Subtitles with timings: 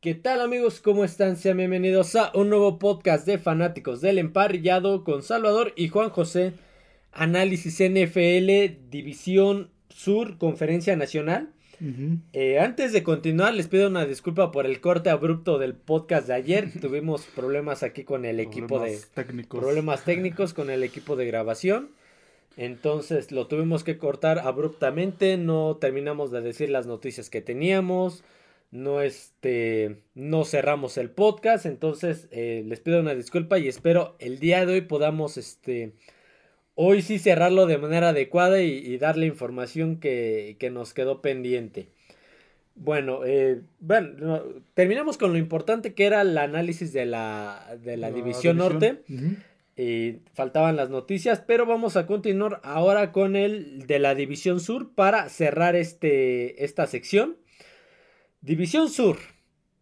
[0.00, 0.80] ¿Qué tal amigos?
[0.80, 1.36] ¿Cómo están?
[1.36, 6.52] Sean bienvenidos a un nuevo podcast de fanáticos del emparrillado con Salvador y Juan José.
[7.12, 11.48] Análisis NFL, División Sur, Conferencia Nacional.
[12.34, 16.34] Eh, antes de continuar, les pido una disculpa por el corte abrupto del podcast de
[16.34, 16.70] ayer.
[16.80, 19.58] Tuvimos problemas aquí con el equipo de técnicos.
[19.58, 21.88] problemas técnicos con el equipo de grabación.
[22.58, 25.38] Entonces lo tuvimos que cortar abruptamente.
[25.38, 28.22] No terminamos de decir las noticias que teníamos.
[28.76, 31.66] No este, no cerramos el podcast.
[31.66, 35.94] Entonces eh, les pido una disculpa y espero el día de hoy podamos este
[36.76, 41.88] hoy sí cerrarlo de manera adecuada y, darle información que, nos quedó pendiente.
[42.76, 44.42] Bueno, eh, bueno,
[44.74, 49.02] terminamos con lo importante que era el análisis de la, de la, división, norte.
[49.74, 54.94] y faltaban las noticias, pero vamos a continuar ahora con el de la división sur
[54.94, 57.38] para cerrar este, esta sección.
[58.40, 59.18] División sur,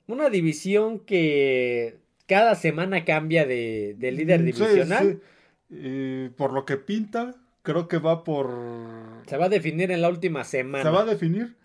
[0.07, 5.21] una división que cada semana cambia de, líder divisional.
[5.69, 8.51] Y por lo que pinta, creo que va por.
[9.27, 10.85] Se va a definir en la última semana.
[10.85, 11.57] Se va a definir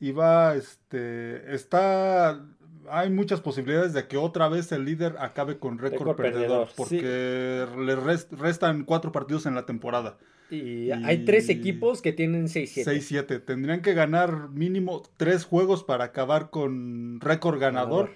[0.00, 2.44] y va, este, está,
[2.88, 7.96] hay muchas posibilidades de que otra vez el líder acabe con récord perdedor, porque le
[7.96, 10.18] restan cuatro partidos en la temporada.
[10.50, 12.84] Y, hay tres equipos que tienen 6-7.
[12.84, 13.44] 6-7.
[13.44, 18.10] Tendrían que ganar mínimo tres juegos para acabar con récord ganador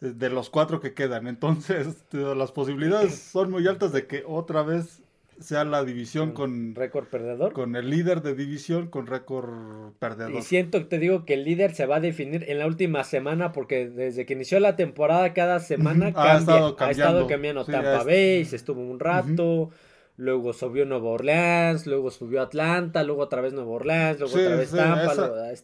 [0.00, 1.26] de los cuatro que quedan.
[1.26, 5.02] Entonces, las posibilidades son muy altas de que otra vez
[5.40, 7.52] sea la división con récord perdedor.
[7.52, 10.34] Con el líder de división con récord perdedor.
[10.34, 13.04] Y siento que te digo que el líder se va a definir en la última
[13.04, 16.84] semana porque desde que inició la temporada cada semana ha, estado cambiando.
[16.84, 19.70] ha estado cambiando Tampa Bay, se estuvo un rato
[20.18, 24.70] luego subió Nueva Orleans, luego subió Atlanta, luego otra vez Nueva Orleans, luego otra vez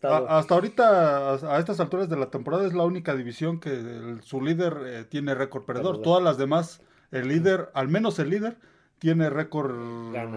[0.00, 0.38] Tampa.
[0.38, 4.76] hasta ahorita, a, estas alturas de la temporada, es la única división que su líder
[4.86, 6.00] eh, tiene récord perdedor.
[6.02, 8.56] Todas las demás, el líder, al menos el líder,
[9.00, 9.74] tiene récord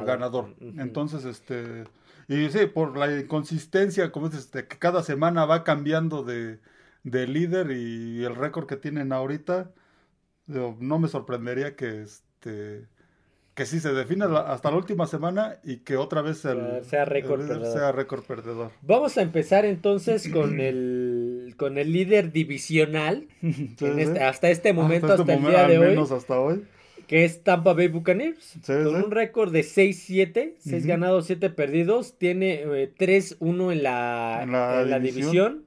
[0.06, 0.56] ganador.
[0.60, 1.86] Entonces, este...
[2.28, 6.60] Y sí, por la inconsistencia, como es este, que cada semana va cambiando de,
[7.04, 9.72] de líder y el récord que tienen ahorita,
[10.48, 12.88] no me sorprendería que este
[13.58, 18.24] que sí se define hasta la última semana y que otra vez sea récord perdedor.
[18.28, 18.72] perdedor.
[18.84, 25.24] Vamos a empezar entonces con el con el líder divisional este, hasta este momento, hasta,
[25.24, 26.66] este el día de hoy, hasta hoy.
[27.08, 28.60] Que es Tampa Bay Buccaneers.
[28.64, 32.16] con un récord de 6-7, 6 ganados, 7 perdidos.
[32.20, 35.64] Tiene 3-1 eh, en la, en la, división.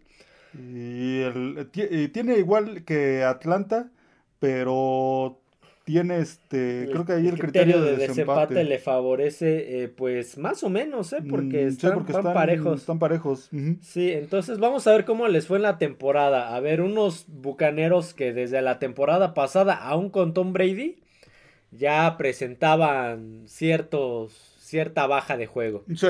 [0.54, 3.90] Y, el, y tiene igual que Atlanta,
[4.38, 5.40] pero
[5.84, 8.64] tiene este, creo que ahí el, criterio, de, desempate.
[8.64, 11.22] le favorece, eh, pues más o menos, ¿eh?
[11.28, 12.04] Porque, mm, están,
[12.34, 12.80] parejos.
[12.80, 13.48] Están parejos.
[13.80, 16.54] Sí, entonces vamos a ver cómo les fue en la temporada.
[16.54, 20.98] A ver, unos bucaneros que desde la temporada pasada, aún con Tom Brady,
[21.70, 25.84] ya presentaban ciertos, cierta baja de juego.
[25.94, 26.08] Sí.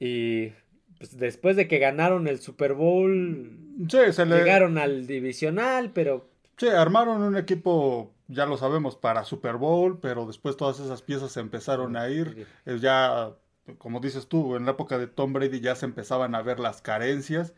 [0.00, 0.52] Y
[0.98, 6.28] pues, después de que ganaron el Super Bowl, llegaron al divisional, pero...
[6.56, 11.36] Sí, armaron un equipo ya lo sabemos, para Super Bowl, pero después todas esas piezas
[11.36, 12.46] empezaron a ir.
[12.80, 13.30] ya,
[13.78, 16.82] como dices tú, en la época de Tom Brady ya se empezaban a ver las
[16.82, 17.54] carencias.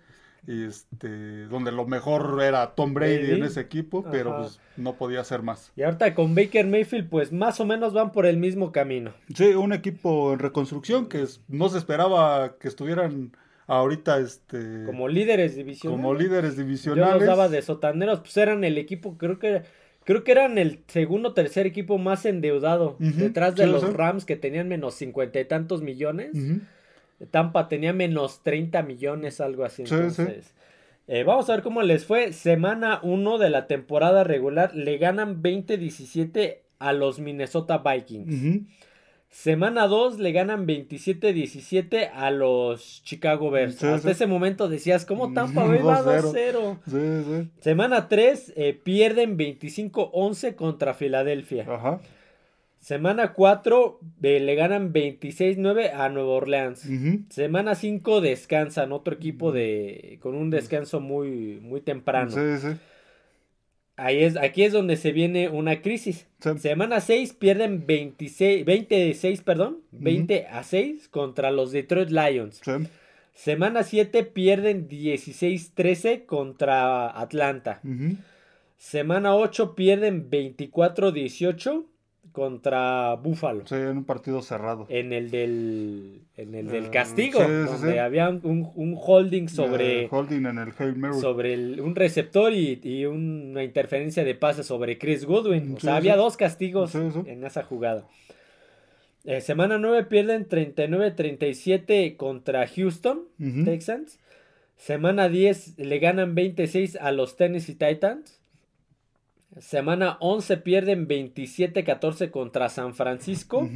[0.47, 5.43] Este, donde lo mejor era Tom Brady, en ese equipo, pero pues, no podía ser
[5.43, 5.73] más.
[5.75, 9.13] Y ahorita con Baker Mayfield, pues más o menos van por el mismo camino.
[9.35, 13.33] Sí, un equipo en reconstrucción que no se esperaba que estuvieran
[13.67, 16.03] ahorita este como líderes divisionales.
[16.03, 17.13] Como líderes divisionales.
[17.13, 19.65] Yo los daba de sotaneros, pues eran el equipo, creo que
[20.09, 22.97] Creo que eran el segundo o tercer equipo más endeudado.
[22.99, 26.31] detrás de los Rams que tenían menos cincuenta y tantos millones.
[27.31, 29.83] Tampa tenía menos treinta millones, algo así.
[29.83, 30.55] Entonces,
[31.09, 32.33] eh, vamos a ver cómo les fue.
[32.33, 34.75] Semana 1 de la temporada regular.
[34.75, 38.63] Le ganan 20-17 a los Minnesota Vikings.
[39.31, 43.83] Semana 2 le ganan 27-17 a los Chicago Bears.
[43.85, 47.51] Hasta ese momento decías, ¿cómo Tampa Bay va 2-0?
[47.61, 51.67] Semana 3 eh, pierden 25-11 contra Filadelfia.
[52.81, 56.89] Semana 4 eh, le ganan 26-9 a Nueva Orleans.
[57.29, 62.31] Semana 5 descansan, otro equipo de con un descanso muy, muy temprano.
[62.31, 62.79] Sí, sí.
[63.99, 66.27] Ahí es, aquí es donde se viene una crisis.
[66.61, 72.61] Semana 6 pierden 26, 26, perdón, 20 a 6 contra los Detroit Lions.
[73.35, 77.81] Semana 7 pierden 16-13 contra Atlanta.
[78.77, 81.85] Semana 8 pierden 24-18
[82.33, 83.67] contra Buffalo.
[83.67, 84.87] Sí, en un partido cerrado.
[84.89, 90.09] En el del, en el del eh, castigo, donde había un, holding sobre...
[90.11, 90.73] holding en el
[91.21, 95.75] Sobre un receptor y, una interferencia de pase sobre Chris Goodwin.
[95.77, 98.05] O sea, había dos castigos en esa jugada.
[99.25, 103.25] Eh, semana 9 pierden 39-37 contra Houston,
[103.65, 104.19] Texans.
[104.77, 108.41] Semana 10 le ganan 26 a los Tennessee Titans.
[109.57, 113.69] Semana 11 pierden 27-14 contra San Francisco.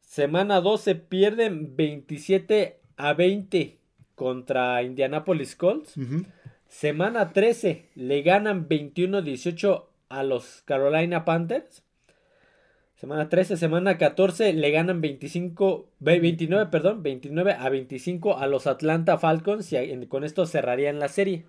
[0.00, 3.78] Semana 12 pierden 27 a 20
[4.14, 5.94] contra Indianapolis Colts.
[6.68, 11.82] Semana 13 le ganan 21-18 a los Carolina Panthers.
[12.96, 19.18] Semana 13, semana 14 le ganan 25, 29, perdón, 29 a 25 a los Atlanta
[19.18, 21.44] Falcons y con esto cerrarían la serie.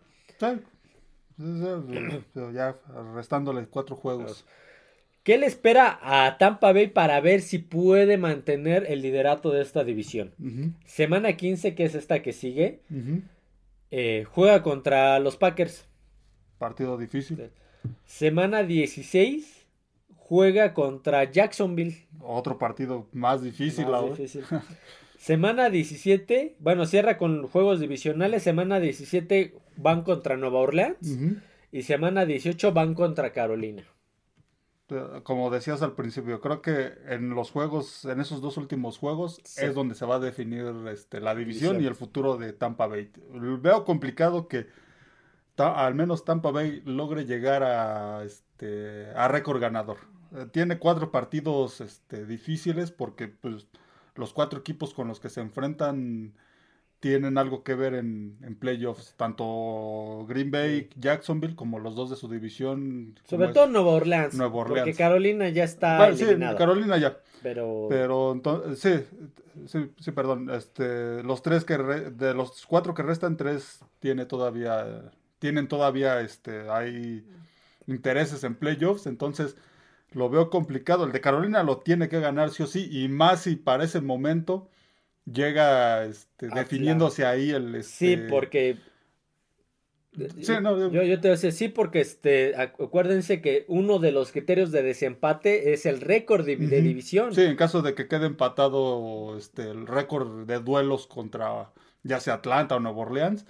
[2.54, 2.76] Ya
[3.16, 4.46] restándole cuatro juegos.
[5.24, 9.84] ¿Qué le espera a Tampa Bay para ver si puede mantener el liderato de esta
[9.84, 10.34] división?
[10.86, 12.82] Semana 15, que es esta que sigue,
[13.92, 15.86] eh, juega contra los Packers.
[16.58, 17.50] Partido difícil.
[18.06, 19.68] Semana 16
[20.16, 22.08] juega contra Jacksonville.
[22.20, 23.86] Otro partido más difícil.
[25.19, 28.42] Semana 17, bueno, cierra con juegos divisionales.
[28.42, 30.98] Semana 17 van contra Nueva Orleans.
[31.74, 33.83] Y semana 18 van contra Carolina.
[35.24, 39.75] Como decías al principio, creo que en los juegos, en esos dos últimos juegos, es
[39.75, 43.12] donde se va a definir este, la división, y el futuro de Tampa Bay.
[43.30, 44.68] Veo complicado que
[45.57, 49.98] al menos Tampa Bay logre llegar a, este, a récord ganador.
[50.33, 53.68] Eh, tiene cuatro partidos este, difíciles porque pues,
[54.19, 56.33] los cuatro equipos con los que se enfrentan
[57.00, 62.27] tienen algo que ver en, playoffs, tanto Green Bay, Jacksonville, como los dos de su
[62.27, 63.18] división.
[63.24, 64.81] Sobre todo Nueva Orleans, Nueva Orleans.
[64.81, 66.25] Porque Carolina ya está Sí,
[66.57, 67.18] Carolina ya.
[67.42, 69.06] Pero, pero entonces,
[69.66, 75.10] sí, sí, perdón, este, los tres que de los cuatro que restan, tres tiene todavía,
[75.39, 77.25] tienen todavía, este, hay
[77.88, 79.56] intereses en playoffs, entonces
[80.12, 81.06] lo veo complicado.
[81.06, 84.02] El de Carolina lo tiene que ganar sí o sí, y más si para ese
[84.02, 84.70] momento
[85.26, 87.84] llega este, definiéndose ahí el...
[87.84, 88.78] Sí, este, porque...
[90.42, 94.12] Sí, no, yo, yo, te voy a decir, sí, porque este, acuérdense que uno de
[94.12, 97.34] los criterios de desempate es el récord de, división.
[97.34, 101.72] Sí, en caso de que quede empatado este, el récord de duelos contra
[102.04, 103.46] ya sea Atlanta o Nueva Orleans,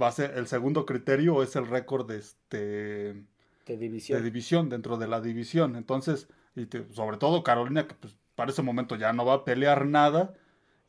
[0.00, 3.24] va a ser el segundo criterio es el récord de este
[3.66, 4.18] de división.
[4.18, 5.76] de división dentro de la división.
[5.76, 9.86] Entonces, y sobre todo Carolina, que pues, para ese momento ya no va a pelear
[9.86, 10.34] nada.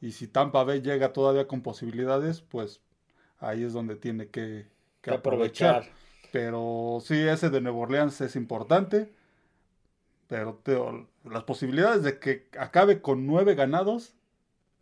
[0.02, 2.82] Y si Tampa Bay llega todavía con posibilidades, pues
[3.40, 4.68] ahí es donde tiene que,
[5.08, 5.90] aprovechar.
[6.32, 9.12] Pero sí, ese de Nueva Orleans es importante.
[10.28, 10.60] Pero
[11.24, 14.16] las posibilidades de que acabe con nueve ganados,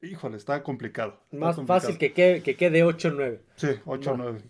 [0.01, 1.19] híjole, está complicado.
[1.31, 3.40] Más fácil que quede, que quede 8-9.
[3.56, 4.42] Sí, 8-9.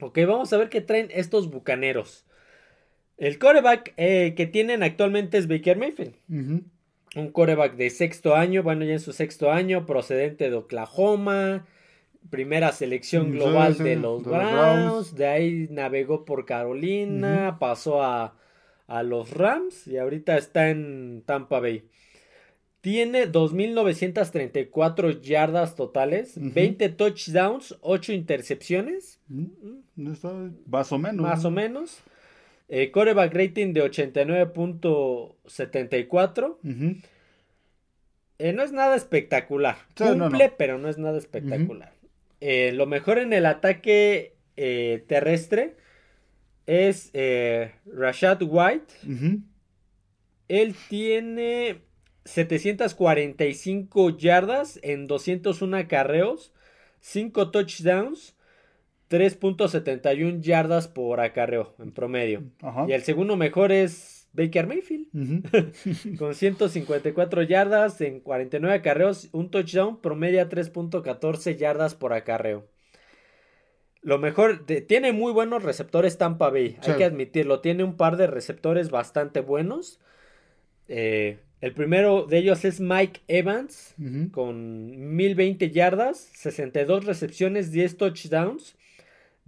[0.00, 2.24] Ok, vamos a ver qué traen estos bucaneros.
[3.22, 6.14] El coreback eh, que tienen actualmente es Baker Mayfield.
[6.28, 11.64] Un coreback de sexto año, bueno, ya en su sexto año, procedente de Oklahoma.
[12.30, 18.34] Primera selección global de los Browns, De ahí navegó por Carolina, pasó a,
[18.88, 21.84] a los Rams y ahorita está en Tampa Bay.
[22.80, 29.20] Tiene 2.934 yardas totales, 20 touchdowns, 8 intercepciones.
[30.66, 31.22] Más o menos.
[31.22, 32.02] Más o menos.
[32.74, 36.56] Eh, coreback rating de 89.74.
[38.38, 39.76] Eh, no es nada espectacular.
[39.94, 41.92] Cumple, pero no es nada espectacular.
[42.40, 45.76] Eh, lo mejor en el ataque terrestre
[46.64, 47.12] es
[47.84, 48.94] Rashad White.
[50.48, 51.82] Él tiene
[52.24, 56.54] 745 yardas en 201 acarreos,
[57.00, 58.34] 5 touchdowns
[59.12, 62.44] 3.71 yardas por acarreo en promedio.
[62.88, 66.16] Y el segundo mejor es Baker Mayfield.
[66.18, 72.66] con 154 yardas en 49 acarreos, un touchdown, promedia 3.14 yardas por acarreo.
[74.00, 77.60] Lo mejor, tiene muy buenos receptores Tampa Bay, hay que admitirlo.
[77.60, 80.00] Tiene un par de receptores bastante buenos.
[80.88, 83.94] Eh, el primero de ellos es Mike Evans,
[84.32, 88.74] con 1020 yardas, 62 recepciones, 10 touchdowns.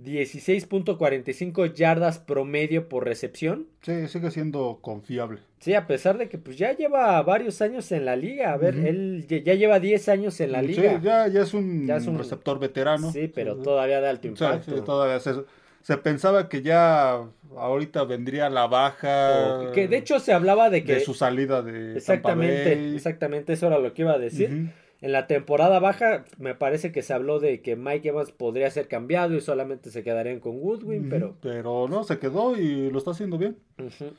[0.03, 3.69] 16.45 yardas promedio por recepción.
[3.83, 5.41] Sí, sigue siendo confiable.
[5.61, 8.53] Sí, a pesar de que pues ya lleva varios años en la liga.
[8.53, 10.99] A ver, él ya lleva 10 años en la liga.
[10.99, 13.13] Sí, ya, es, un receptor veterano.
[13.13, 14.77] Sí, pero todavía da alto impacto.
[14.77, 17.21] Sí, todavía se pensaba que ya
[17.57, 19.71] ahorita vendría la baja.
[19.73, 20.95] que de hecho se hablaba de que.
[20.95, 21.97] De su salida de.
[21.97, 24.73] Exactamente, exactamente, eso era lo que iba a decir.
[25.05, 28.89] En la temporada baja me parece que se habló de que Mike Evans podría ser
[28.89, 31.37] cambiado y solamente se quedarían con Goodwin, pero...
[31.43, 33.59] Pero no, se quedó y lo está haciendo bien.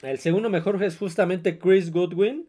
[0.03, 2.47] El segundo mejor es justamente Chris Goodwin,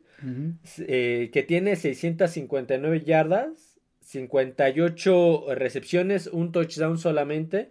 [0.81, 7.71] eh, que tiene 659 yardas, 58 recepciones, un touchdown solamente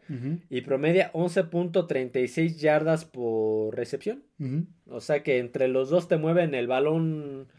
[0.49, 4.23] y promedia 11.36 yardas por recepción.
[4.87, 7.49] O sea que entre los dos te mueven el balón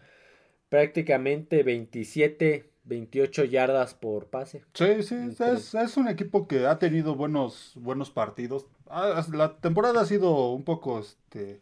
[0.68, 4.64] prácticamente 27 28 yardas por pase.
[4.73, 8.66] Sí, sí, es, un equipo que ha tenido buenos, buenos partidos.
[8.88, 11.61] Ah, la temporada ha sido un poco este,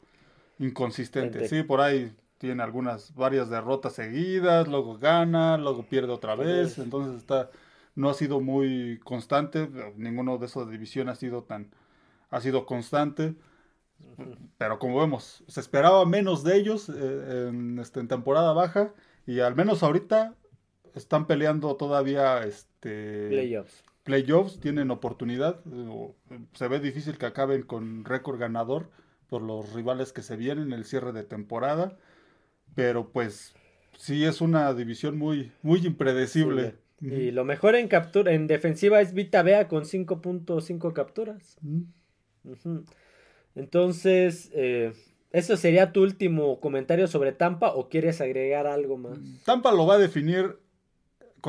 [0.59, 1.49] inconsistente.
[1.49, 6.79] Sí, por ahí tiene algunas, varias derrotas seguidas, luego gana, luego pierde otra vez.
[6.79, 7.51] Entonces está,
[7.95, 9.69] no ha sido muy constante.
[9.97, 11.71] Ninguno de esas divisiones ha sido tan,
[12.31, 13.35] ha sido constante.
[14.59, 18.93] Pero como vemos, se esperaba menos de ellos eh, en, este, en temporada baja.
[19.27, 20.35] Y al menos ahorita
[20.95, 23.85] están peleando todavía este playoffs.
[24.05, 25.61] Playoffs tienen oportunidad.
[26.53, 28.91] Se ve difícil que acaben con récord ganador
[29.29, 31.97] por los rivales que se vienen en el cierre de temporada,
[32.75, 33.55] pero pues
[33.97, 36.75] sí es una división muy muy impredecible.
[37.01, 41.59] Y lo mejor en captura en defensiva es Vita Bea con 5.5 capturas.
[43.55, 44.93] Entonces, eh,
[45.31, 49.19] ¿eso sería tu último comentario sobre Tampa o quieres agregar algo más?
[49.45, 50.57] Tampa lo va a definir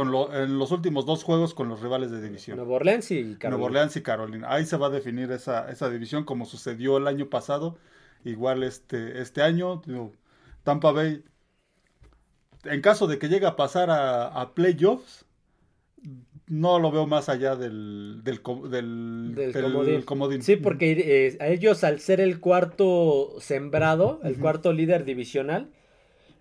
[0.01, 2.57] en los últimos dos juegos con los rivales de división.
[2.57, 3.49] Nuevo Orleans y Carolina.
[3.49, 4.47] Nuevo Orleans y Carolina.
[4.51, 7.77] Ahí se va a definir esa, esa división como sucedió el año pasado.
[8.23, 9.81] Igual este, este año,
[10.63, 11.23] Tampa Bay,
[12.63, 15.25] en caso de que llegue a pasar a, playoffs,
[16.47, 20.41] no lo veo más allá del, del, comodín.
[20.41, 25.69] Sí, porque eh, a ellos al ser el cuarto sembrado, el cuarto líder divisional,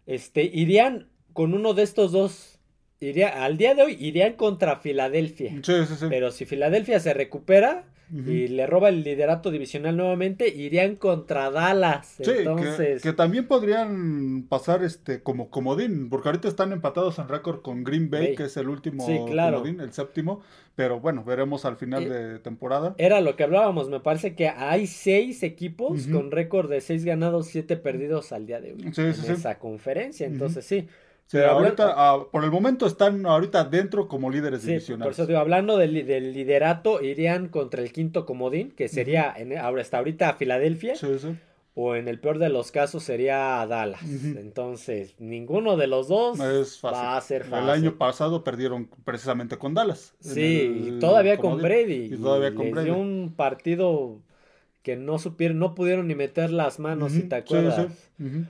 [0.06, 2.53] este, irían con uno de estos dos
[3.00, 5.52] Iría, al día de hoy irían contra Filadelfia.
[5.62, 6.06] Sí, sí, sí.
[6.08, 12.18] Pero si Filadelfia se recupera y le roba el liderato divisional nuevamente, irían contra Dallas.
[12.22, 13.02] Sí, Entonces...
[13.02, 18.10] que, también podrían pasar este como comodín, porque ahorita están empatados en récord con Green
[18.10, 20.42] Bay, que es el último comodín, el séptimo.
[20.76, 22.94] Pero bueno, veremos al final eh, de temporada.
[22.98, 27.46] Era lo que hablábamos, me parece que hay seis equipos con récord de seis ganados,
[27.46, 28.92] siete perdidos al día de hoy.
[28.96, 30.26] en esa conferencia.
[30.26, 30.86] Entonces sí
[31.32, 35.04] ahorita, ah, por el momento están ahorita dentro como líderes sí, divisionales.
[35.04, 35.92] Por eso digo, hablando del,
[36.32, 40.96] liderato, irían contra el quinto comodín, que sería en, ahora hasta ahorita Filadelfia.
[40.96, 41.36] Sí, sí.
[41.76, 44.00] O en el peor de los casos sería Dallas.
[44.04, 47.64] Entonces, ninguno de los dos va a ser fácil.
[47.64, 50.14] El año pasado perdieron precisamente con Dallas.
[50.20, 52.14] Sí, y todavía con Brady.
[52.14, 52.90] Y todavía con Brady.
[52.90, 54.20] un partido
[54.82, 57.88] que no supieron, no pudieron ni meter las manos, si te acuerdas.
[58.18, 58.44] Sí,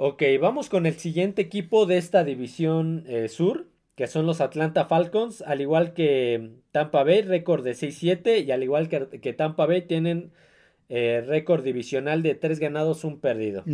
[0.00, 4.84] Ok, vamos con el siguiente equipo de esta división eh, sur, que son los Atlanta
[4.84, 9.82] Falcons, al igual que Tampa Bay, récord de 6-7, y al igual que, Tampa Bay
[9.82, 10.30] tienen
[10.88, 13.64] eh, récord divisional de 3 ganados, 1 perdido.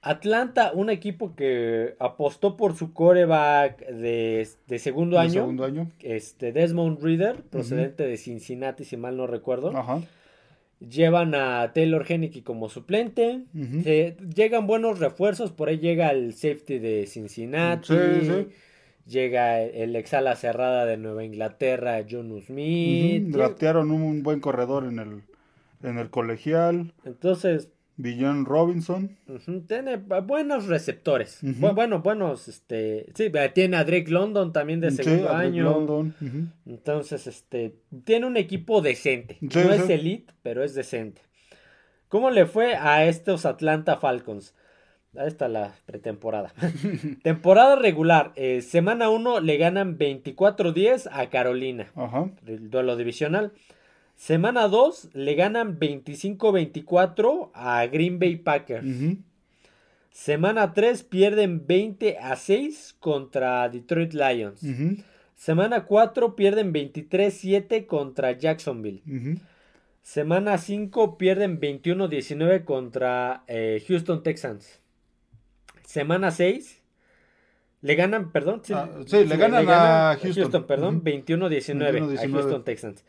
[0.00, 7.02] Atlanta, un equipo que apostó por su coreback de, segundo, año, segundo año, este Desmond
[7.02, 9.76] Reader, procedente de Cincinnati, si mal no recuerdo.
[9.76, 10.02] Ajá.
[10.80, 13.44] Llevan a Taylor Henneke como suplente.
[14.34, 15.52] llegan buenos refuerzos.
[15.52, 17.94] Por ahí llega el safety de Cincinnati.
[19.06, 23.28] Llega el exala cerrada de Nueva Inglaterra, John Smith.
[23.28, 25.22] Draftearon un buen corredor en el,
[25.82, 26.92] en el colegial.
[27.04, 29.16] Entonces, Villan Robinson.
[29.66, 31.38] Tiene buenos receptores.
[31.42, 33.06] bueno, buenos, este.
[33.14, 36.12] Sí, tiene a Drake London también de segundo año.
[36.66, 37.76] Entonces, este.
[38.04, 39.38] Tiene un equipo decente.
[39.40, 41.22] no es elite, pero es decente.
[42.08, 44.54] ¿Cómo le fue a estos Atlanta Falcons?
[45.16, 46.52] Ahí está la pretemporada.
[47.22, 48.32] Temporada regular.
[48.36, 51.90] Eh, semana 1 le ganan 24-10 a Carolina.
[51.94, 52.30] Ajá.
[52.46, 53.52] El duelo divisional.
[54.16, 58.86] Semana 2 le ganan 25-24 a Green Bay Packers.
[60.10, 64.60] Semana 3 pierden 20 a 6 contra Detroit Lions.
[65.36, 69.02] Semana 4 pierden 23-7 contra Jacksonville.
[70.02, 74.80] Semana 5 pierden 21-19 contra eh, Houston Texans.
[75.84, 76.82] Semana 6
[77.82, 78.62] le ganan, perdón.
[78.64, 80.66] Sí, ah, le, ganan a Houston.
[80.66, 83.04] perdón, 21-19 a Houston Texans.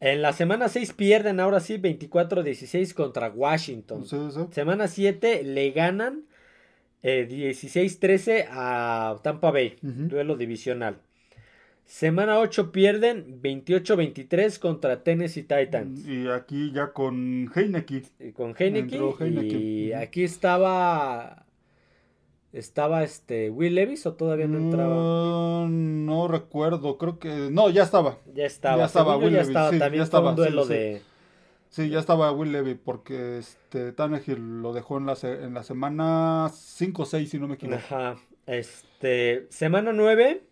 [0.00, 4.04] En la semana 6 pierden ahora sí 24-16 contra Washington.
[4.52, 6.24] Semana 7 le ganan
[7.02, 10.98] 16-13 eh, a Tampa Bay, duelo divisional.
[11.84, 16.06] Semana 8 pierden 28-23 contra Tennessee Titans.
[16.06, 18.02] Y aquí ya con Heineke.
[18.34, 18.98] Con Heineke.
[19.56, 21.46] Y aquí estaba
[22.52, 25.66] ¿Estaba este Will Levis o todavía no entraba?
[25.68, 27.50] No, recuerdo, creo que.
[27.50, 28.18] No, ya estaba.
[28.34, 28.78] Ya estaba.
[28.78, 30.30] Ya estaba Will ya Estaba, también ya estaba.
[30.30, 31.02] un duelo sí, de.
[31.68, 36.50] Sí, ya estaba Will Levy porque este Tannehill lo dejó en la, en la semana
[36.50, 37.76] 5 o 6, si no me equivoco.
[37.76, 38.16] Ajá.
[38.46, 40.42] Este, semana 9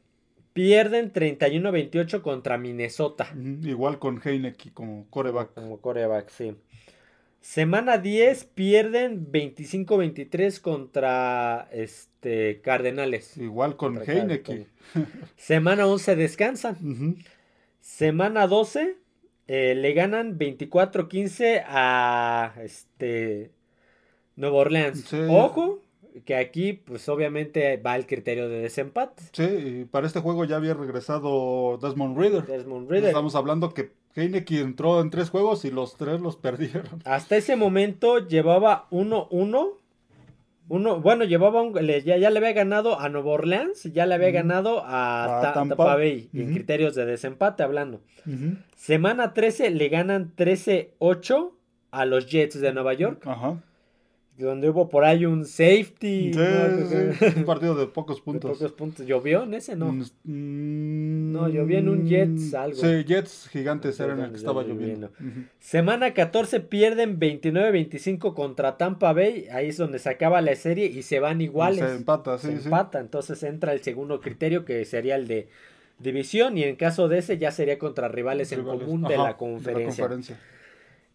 [0.52, 3.32] pierden 31-28 contra Minnesota.
[3.62, 5.54] Igual con Heineke como coreback.
[5.54, 6.54] Como coreback, sí.
[7.46, 13.36] Semana 10 pierden 25-23 contra este, Cardenales.
[13.36, 14.66] Igual con Heineken.
[15.36, 17.16] Semana 11 descansan.
[17.80, 18.96] Semana 12
[19.46, 23.52] eh, le ganan 24-15 a este,
[24.34, 25.14] Nueva Orleans.
[25.28, 25.82] Ojo,
[26.24, 29.22] que aquí pues obviamente va el criterio de desempate.
[29.30, 32.44] Sí, y para este juego ya había regresado Desmond Reader.
[32.44, 33.10] Desmond Reader.
[33.10, 37.02] Estamos hablando que Heineken entró en tres juegos y los tres los perdieron.
[37.04, 39.72] Hasta ese momento llevaba 1-1.
[40.68, 44.82] Uno, bueno, llevaba un, ya, le había ganado a Nueva Orleans, ya le había ganado
[44.84, 45.94] a, Tampa.
[45.94, 48.00] Bay, en criterios de desempate hablando.
[48.74, 51.52] Semana 13 le ganan 13-8
[51.92, 53.24] a los Jets de Nueva York.
[53.24, 53.60] Ajá
[54.44, 56.32] donde hubo por ahí un safety.
[57.36, 58.58] un partido de pocos puntos.
[58.58, 59.06] pocos puntos.
[59.06, 59.76] ¿Llovió en ese?
[59.76, 59.92] No.
[59.92, 62.76] Mm, no, llovió en un Jets algo.
[62.76, 65.10] Sí, Jets gigantes eran el que estaba lloviendo.
[65.58, 69.46] Semana 14 pierden 29-25 contra Tampa Bay.
[69.52, 71.84] Ahí es donde se acaba la serie y se van iguales.
[71.84, 72.48] Se empata, sí.
[72.48, 73.00] Se empata.
[73.00, 75.48] Entonces entra el segundo criterio que sería el de
[75.98, 76.58] división.
[76.58, 80.04] Y en caso de ese ya sería contra rivales, en común de la conferencia.
[80.04, 80.40] De la conferencia.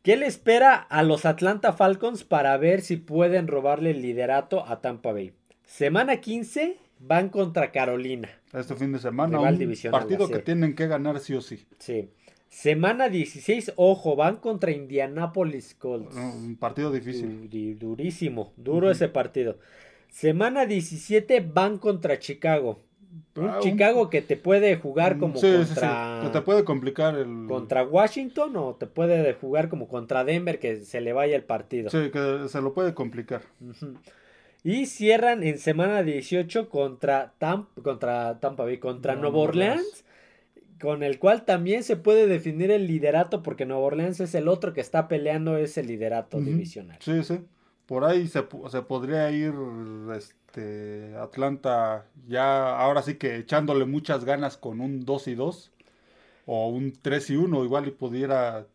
[0.03, 4.81] ¿Qué le espera a los Atlanta Falcons para ver si pueden robarle el liderato a
[4.81, 5.34] Tampa Bay?
[5.63, 8.27] Semana 15 van contra Carolina.
[8.51, 11.67] Este fin de semana, un partido que tienen que ganar sí o sí.
[11.77, 12.10] Sí.
[12.50, 16.15] Semana 16, ojo, van contra Indianapolis Colts.
[16.15, 17.48] Un partido difícil.
[17.77, 19.60] durísimo, duro ese partido.
[20.10, 22.81] Semana 17 van contra Chicago.
[23.35, 26.19] Un ah, Chicago que te puede jugar como contra.
[26.23, 27.45] Que te puede complicar el.
[27.47, 31.89] Contra Washington o te puede jugar como contra Denver que se le vaya el partido.
[31.89, 33.41] Sí, que se lo puede complicar.
[34.63, 37.33] Y cierran en semana 18 contra,
[37.81, 40.05] contra Tampa Bay, contra Nueva Orleans,
[40.79, 44.74] con el cual también se puede definir el liderato, porque Nueva Orleans es el otro
[44.74, 46.97] que está peleando ese liderato divisional.
[47.00, 47.39] Sí, sí.
[47.91, 49.53] Por ahí se, se podría ir
[50.15, 55.71] este, Atlanta ya ahora sí que echándole muchas ganas con un 2 y 2
[56.45, 58.65] o un 3 y 1 igual y pudiera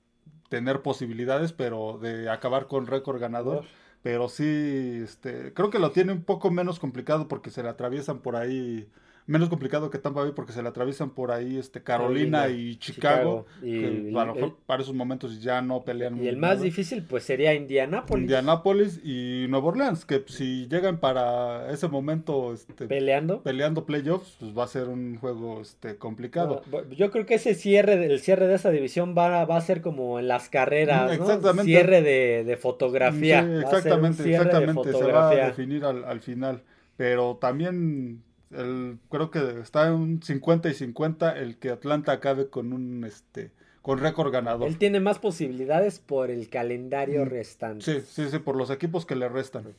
[0.50, 3.64] tener posibilidades pero de acabar con récord ganador.
[4.02, 8.18] Pero sí este creo que lo tiene un poco menos complicado porque se le atraviesan
[8.18, 8.86] por ahí
[9.26, 13.46] menos complicado que Tampa Bay porque se le atraviesan por ahí este Carolina, y Chicago,
[13.62, 16.22] y, a lo mejor para esos momentos ya no pelean.
[16.22, 18.22] Y el más difícil pues sería Indianápolis.
[18.22, 24.56] Indianápolis y Nueva Orleans, que si llegan para ese momento este, peleando peleando playoffs, pues
[24.56, 26.62] va a ser un juego este complicado.
[26.96, 30.18] yo creo que ese cierre, el cierre de esa división va, va a ser como
[30.18, 31.64] en las carreras, exactamente.
[31.64, 33.40] Cierre de, fotografía.
[33.40, 36.62] exactamente, exactamente, se va a definir al, al final.
[36.96, 42.48] Pero también el, creo que está en un 50 y 50 el que Atlanta acabe
[42.48, 43.50] con un este
[43.82, 44.66] con récord ganador.
[44.66, 47.84] Él tiene más posibilidades por el calendario restante.
[47.84, 49.74] Sí, sí, sí, por los equipos que le restan.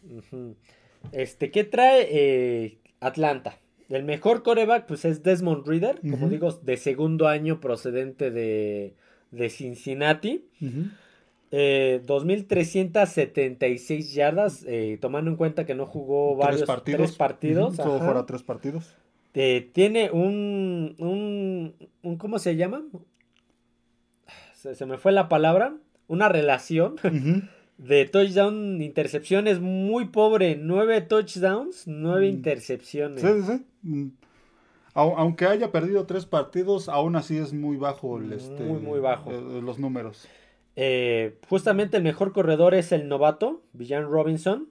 [1.12, 3.60] Este, ¿qué trae eh, Atlanta?
[3.90, 8.96] El mejor coreback, pues es Desmond Reader, como digo, de segundo año procedente de,
[9.32, 10.46] de Cincinnati.
[11.52, 17.02] Eh, 2.376 yardas, eh, tomando en cuenta que no jugó varios partidos.
[17.02, 17.78] Tres partidos.
[17.78, 18.94] fuera tres partidos.
[19.34, 20.96] Eh, tiene un,
[22.02, 22.84] un, ¿Cómo se llama?
[24.54, 25.76] Se, me fue la palabra.
[26.08, 26.96] Una relación
[27.78, 30.56] de touchdown, intercepciones muy pobre.
[30.56, 32.36] Nueve touchdowns, nueve mm.
[32.36, 33.22] intercepciones.
[33.22, 33.64] Sí, sí.
[33.84, 34.08] Mm.
[34.96, 39.32] Aunque haya perdido tres partidos, aún así es muy bajo el, este, muy, muy bajo.
[39.32, 40.28] Eh, los números.
[40.80, 44.68] Eh, justamente el mejor corredor es el novato, Villan Robinson.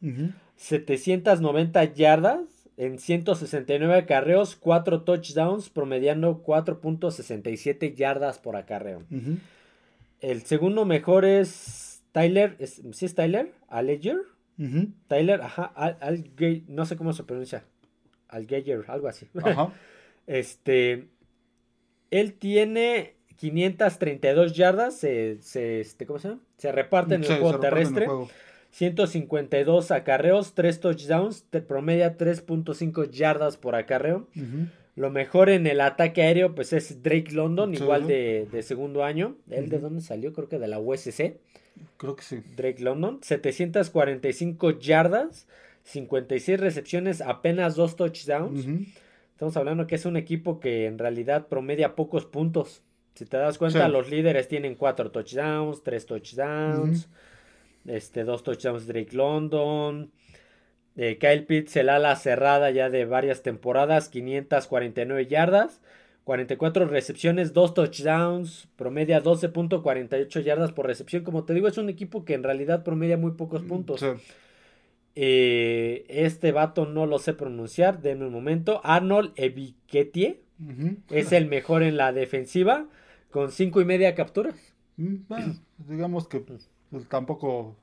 [0.54, 2.40] 790 yardas
[2.76, 9.02] en 169 acarreos, 4 touchdowns, promediando 4.67 yardas por acarreo.
[10.20, 12.56] El segundo mejor es Tyler,
[12.92, 13.52] ¿sí es Tyler?
[13.68, 14.18] ¿Alleger?
[15.08, 16.30] Tyler, ajá, al,
[16.68, 17.64] no sé cómo se pronuncia.
[18.28, 19.26] Algeyer, algo así.
[20.28, 21.08] este,
[22.12, 26.40] él tiene 532 yardas se, se, este, ¿cómo se, llama?
[26.58, 28.06] se reparten en el juego terrestre.
[28.70, 34.28] 152 acarreos, 3 touchdowns, te promedia 3.5 yardas por acarreo.
[34.96, 39.36] Lo mejor en el ataque aéreo, pues es Drake London, igual de, segundo año.
[39.50, 40.32] ¿Él de dónde salió?
[40.32, 41.36] Creo que de la USC.
[41.96, 42.42] Creo que sí.
[42.56, 45.46] Drake London, 745 yardas,
[45.84, 48.66] 56 recepciones, apenas dos touchdowns.
[49.32, 52.82] Estamos hablando que es un equipo que en realidad promedia pocos puntos.
[53.16, 57.08] Si te das cuenta, los líderes tienen cuatro touchdowns, tres touchdowns,
[57.86, 60.12] este, dos touchdowns Drake London.
[60.96, 65.80] Eh, Kyle Pitts, el ala cerrada ya de varias temporadas, 549 yardas,
[66.24, 71.22] 44 recepciones, 2 touchdowns, promedia 12.48 yardas por recepción.
[71.22, 74.04] Como te digo, es un equipo que en realidad promedia muy pocos mm, puntos.
[75.14, 78.80] Eh, este vato no lo sé pronunciar, denme un momento.
[78.82, 80.40] Arnold Eviquetie
[81.10, 82.86] es el mejor en la defensiva,
[83.30, 84.54] con cinco y media capturas.
[84.96, 85.16] Mm,
[85.88, 86.68] digamos que pues,
[87.08, 87.76] tampoco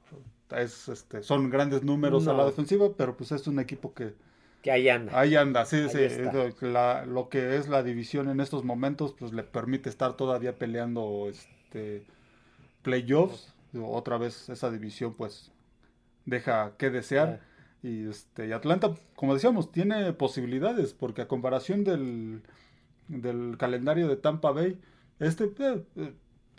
[0.56, 4.14] es, este, son grandes números a la defensiva, pero pues es un equipo que...
[4.62, 5.20] Que ahí anda.
[5.20, 6.00] Ahí anda, sí, sí.
[6.62, 12.06] lo que es la división en estos momentos, pues le permite estar todavía peleando este
[12.82, 13.54] playoffs.
[13.76, 15.52] Otra vez esa división, pues,
[16.26, 17.42] deja que desear.
[17.82, 22.44] Y este, Atlanta, como decíamos, tiene posibilidades, porque a comparación del,
[23.10, 24.80] del calendario de Tampa Bay,
[25.20, 26.14] este eh, eh,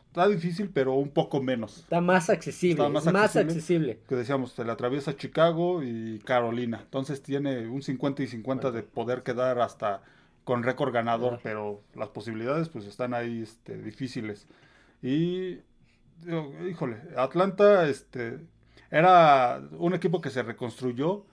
[0.07, 1.79] está difícil, pero un poco menos.
[1.79, 2.87] Está más accesible.
[2.87, 6.81] Está más, accesible, Que decíamos, se le atraviesa Chicago y Carolina.
[6.85, 10.03] Entonces tiene un 50 y 50 de poder quedar hasta
[10.45, 14.47] con récord ganador, pero las posibilidades pues están ahí este, difíciles.
[15.03, 15.59] Y,
[16.69, 18.38] híjole, Atlanta este,
[18.90, 21.25] era un equipo que se reconstruyó.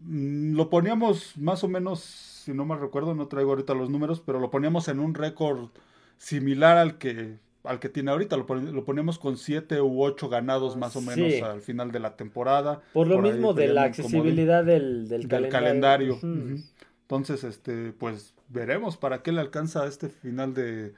[0.00, 4.22] Mm, lo poníamos más o menos, si no me recuerdo, no traigo ahorita los números,
[4.24, 5.68] pero lo poníamos en un récord
[6.18, 8.36] similar al que al que tiene ahorita.
[8.36, 12.16] Lo, lo ponemos con siete u ocho ganados más o menos al final de la
[12.16, 12.80] temporada.
[12.92, 16.18] Por lo mismo de la accesibilidad del, del, calendario.
[16.22, 20.92] Entonces, este, pues veremos para qué le alcanza este final de,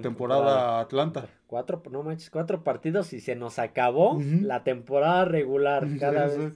[0.00, 1.28] temporada, a Atlanta.
[1.46, 5.86] Cuatro, no manches, cuatro partidos y se nos acabó la temporada regular.
[6.00, 6.52] Cada vez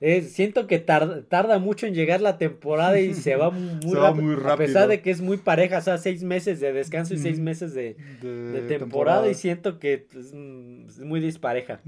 [0.00, 4.88] siento que tarda, mucho en llegar la temporada y se va muy, rápido, A pesar
[4.88, 7.96] de que es muy pareja, o sea, seis meses de descanso y seis meses de,
[8.68, 10.34] temporada, y siento que es,
[11.00, 11.80] muy dispareja.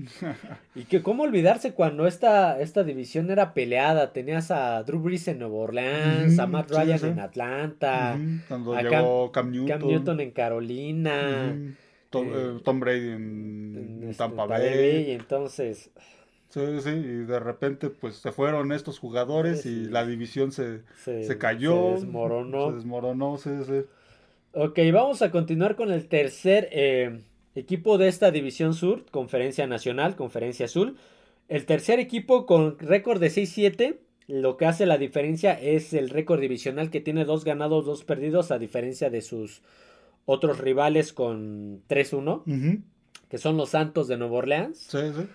[0.75, 4.12] y que cómo olvidarse cuando esta, esta división era peleada.
[4.12, 8.18] Tenías a Drew Brees en Nueva Orleans, a Matt Ryan en Atlanta,
[8.49, 10.21] cuando llegó Cam, Newton.
[10.21, 11.55] en Carolina.
[12.11, 15.09] Eh, Tom, Brady en, este, Tampa Bay.
[15.09, 15.90] Y entonces
[16.48, 21.37] Sí, sí, y de repente pues se fueron estos jugadores y la división se, se,
[21.37, 21.96] cayó.
[21.96, 22.70] Se desmoronó.
[22.70, 23.82] Se desmoronó, sí, sí.
[24.52, 27.20] Ok, vamos a continuar con el tercer eh,
[27.54, 30.96] equipo de esta división sur, Conferencia Nacional, Conferencia Azul.
[31.48, 36.40] El tercer equipo con récord de 6-7, lo que hace la diferencia es el récord
[36.40, 39.61] divisional que tiene dos ganados, dos perdidos, a diferencia de sus
[40.24, 42.82] otros rivales con 3-1,
[43.28, 44.78] que son los Santos de Nueva Orleans.
[44.78, 45.28] Sí, sí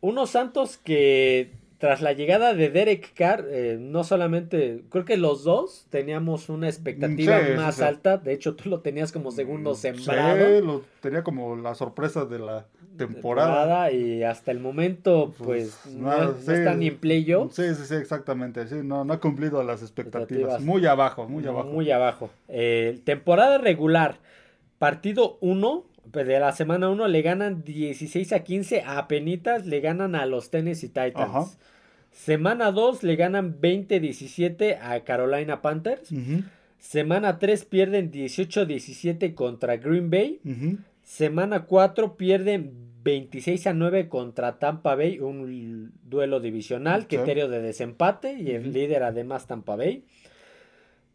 [0.00, 5.44] unos Santos que tras la llegada de Derek Carr, eh, no solamente, creo que los
[5.44, 8.18] dos teníamos una expectativa más alta.
[8.18, 10.46] De hecho, tú lo tenías como segundo sembrado.
[10.46, 12.66] Sí, lo tenía como la sorpresa de la
[12.98, 13.90] temporada.
[13.92, 17.54] y hasta el momento, pues, pues no, está ni en playoff.
[17.54, 18.68] Sí, sí, sí, exactamente.
[18.68, 20.60] Sí, no, no ha cumplido las expectativas.
[20.60, 21.68] Muy abajo, muy abajo.
[21.70, 22.28] Muy abajo.
[22.48, 24.18] Eh, temporada regular,
[24.78, 29.80] partido 1, pues, de la semana 1 le ganan 16 a 15 a penitas, le
[29.80, 31.58] ganan a los Tennessee Titans.
[32.12, 36.10] Semana 2 le ganan 20 a 17 a Carolina Panthers.
[36.78, 40.40] Semana 3 pierden 18 a 17 contra Green Bay.
[41.02, 48.34] Semana 4 pierden 26 a 9 contra Tampa Bay, un duelo divisional, criterio de desempate
[48.34, 50.04] y el líder además Tampa Bay.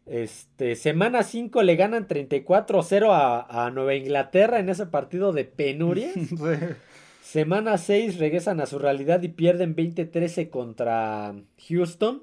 [0.06, 6.12] Este, semana 5 le ganan 34-0 a, a, Nueva Inglaterra en ese partido de penuria.
[7.22, 11.34] Semana 6 regresan a su realidad y pierden 20-13 contra
[11.68, 12.22] Houston.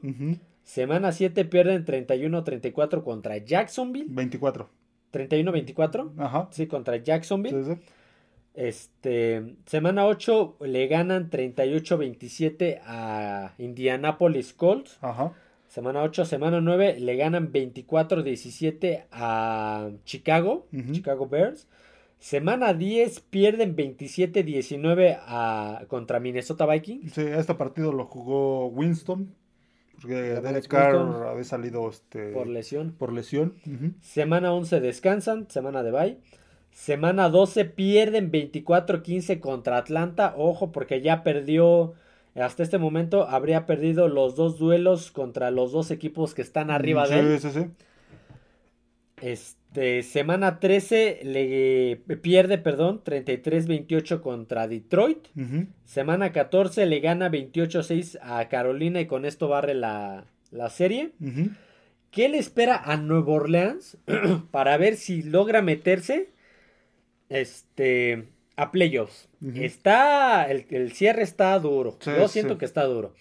[0.64, 4.08] Semana 7 pierden 31-34 contra Jacksonville.
[4.10, 4.70] 24.
[5.12, 6.12] 31-24.
[6.18, 6.48] Ajá.
[6.52, 7.78] Sí, contra Jacksonville.
[8.54, 15.00] Este, semana 8 le ganan 38-27 a Indianapolis Colts.
[15.02, 15.34] Ajá.
[15.74, 21.68] Semana 8, semana 9 le ganan 24-17 a Chicago, Chicago Bears.
[22.20, 27.14] Semana 10 pierden 27-19 contra Minnesota Vikings.
[27.14, 29.34] Sí, este partido lo jugó Winston.
[30.00, 32.92] Porque Derek Carr había salido este, por lesión.
[32.92, 33.56] Por lesión.
[34.00, 36.20] Semana 11 descansan, semana de bye.
[36.70, 40.36] Semana 12 pierden 24-15 contra Atlanta.
[40.38, 41.96] Ojo, porque ya perdió
[42.36, 47.08] hasta este momento habría perdido los dos duelos contra los dos equipos que están arriba
[47.08, 47.40] de él.
[47.40, 47.66] Sí, sí.
[49.22, 55.28] Este, semana 13 le pierde, perdón, 33-28 contra Detroit.
[55.86, 60.26] Semana 14 le gana 28-6 a Carolina y con esto barre la,
[60.70, 61.12] serie.
[62.12, 63.98] ¿Qué le espera a Nueva Orleans
[64.52, 66.32] para ver si logra meterse
[67.30, 69.30] este, a playoffs?
[69.56, 71.98] Está, el, cierre está duro.
[72.06, 73.14] Yo siento que está duro.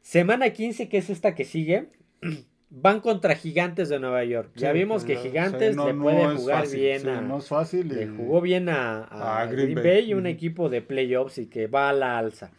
[0.00, 1.88] Semana 15, que es esta que sigue,
[2.74, 4.50] van contra Gigantes de Nueva York.
[4.56, 7.20] ya vimos que Gigantes le puede jugar bien a.
[7.20, 7.88] No es fácil.
[7.88, 12.18] Le jugó bien a, Green, Bay, un equipo de playoffs y que va a la
[12.18, 12.50] alza.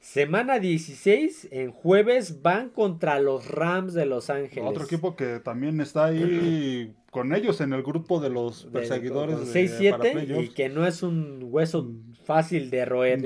[0.00, 4.68] Semana 16, en jueves, van contra los Rams de Los Ángeles.
[4.68, 9.36] Otro equipo que también está ahí con ellos en el grupo de los perseguidores.
[9.54, 11.90] 6-7 y que no es un hueso
[12.24, 13.22] fácil de roer.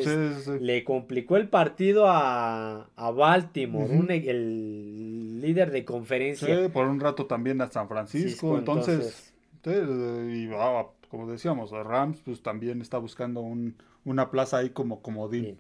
[0.61, 6.63] Le complicó el partido a, Baltimore, e, el líder de conferencia.
[6.63, 8.59] Sí, por un rato también a San Francisco.
[8.59, 9.33] entonces,
[9.65, 15.59] y, ah, como decíamos, Rams pues también está buscando un, una plaza ahí como comodín.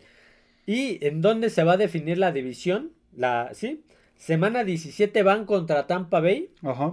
[0.66, 2.92] ¿Y en dónde se va a definir la división?
[3.16, 3.82] La, ¿Sí?
[4.16, 6.50] Semana 17 van contra Tampa Bay.
[6.62, 6.92] Ajá.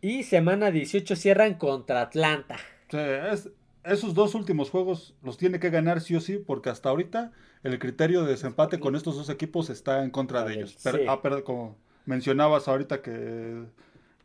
[0.00, 2.56] Y semana 18 cierran contra Atlanta.
[2.88, 3.50] Sí, es,
[3.84, 7.32] esos dos últimos juegos los tiene que ganar sí o sí, porque hasta ahorita
[7.62, 10.76] el criterio de desempate con estos dos equipos está en contra de ellos.
[10.82, 13.64] Pero, ah, como mencionabas ahorita que,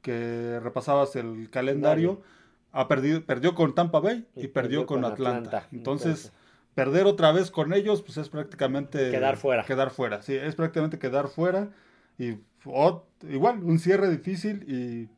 [0.02, 2.22] que repasabas el calendario,
[2.72, 5.68] ha perdido, perdió con Tampa Bay y, perdió, con, Atlanta.
[5.72, 6.32] Entonces,
[6.76, 9.12] perder otra vez con ellos, pues es prácticamente...
[9.12, 9.64] Quedar fuera.
[9.64, 11.70] Quedar fuera, sí, es prácticamente quedar fuera.
[12.18, 12.36] Y
[13.30, 15.10] igual, un cierre difícil y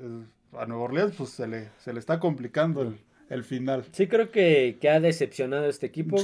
[0.00, 0.24] eh,
[0.58, 3.84] a Nueva Orleans pues se le, se le está complicando el el final.
[3.92, 6.16] Sí, creo que, ha decepcionado este equipo.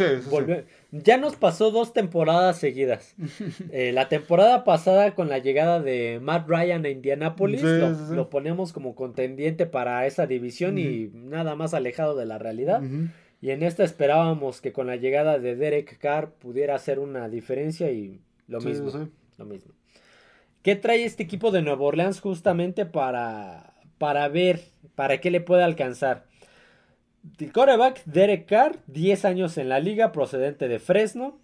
[0.93, 3.15] Ya nos pasó dos temporadas seguidas.
[3.71, 8.95] Eh, la temporada pasada con la llegada de Matt Ryan a Indianapolis, lo, ponemos como
[8.95, 12.83] contendiente para esa división y nada más alejado de la realidad.
[13.41, 17.91] Y en esta esperábamos que con la llegada de Derek Carr pudiera hacer una diferencia
[17.91, 19.11] y lo mismo.
[19.39, 19.73] Lo mismo.
[20.63, 24.61] ¿Qué trae este equipo de Nueva Orleans justamente para, para ver,
[24.95, 26.27] para qué le puede alcanzar?
[27.39, 31.39] El coreback Derek Carr, 10 años en la liga, procedente de Fresno.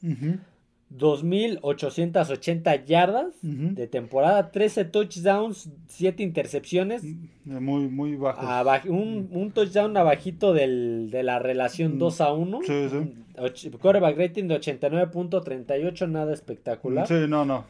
[0.97, 7.05] 2.880 yardas de temporada, 13 touchdowns, 7 intercepciones.
[7.05, 8.91] Mm, muy, muy bajo.
[8.91, 12.61] un, touchdown abajito del, de la relación 2 mm, a 1.
[12.63, 13.71] Sí, sí.
[13.79, 17.07] Coreback rating de 89.38, nada espectacular.
[17.07, 17.67] Sí, no, no.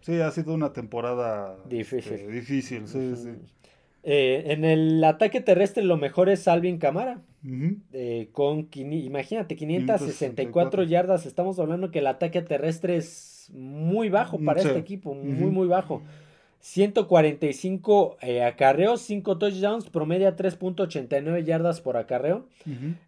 [0.00, 2.12] Sí, ha sido una temporada difícil.
[2.12, 3.30] Este, difícil, sí, sí.
[4.06, 7.22] Eh, en el ataque terrestre lo mejor es Alvin Camara.
[7.92, 11.26] Eh, con, imagínate, 564 yardas.
[11.26, 16.02] Estamos hablando que el ataque terrestre es muy bajo para este equipo, muy, muy bajo.
[16.64, 22.46] 145 eh, acarreos, 5 touchdowns, promedia 3.89 yardas por acarreo.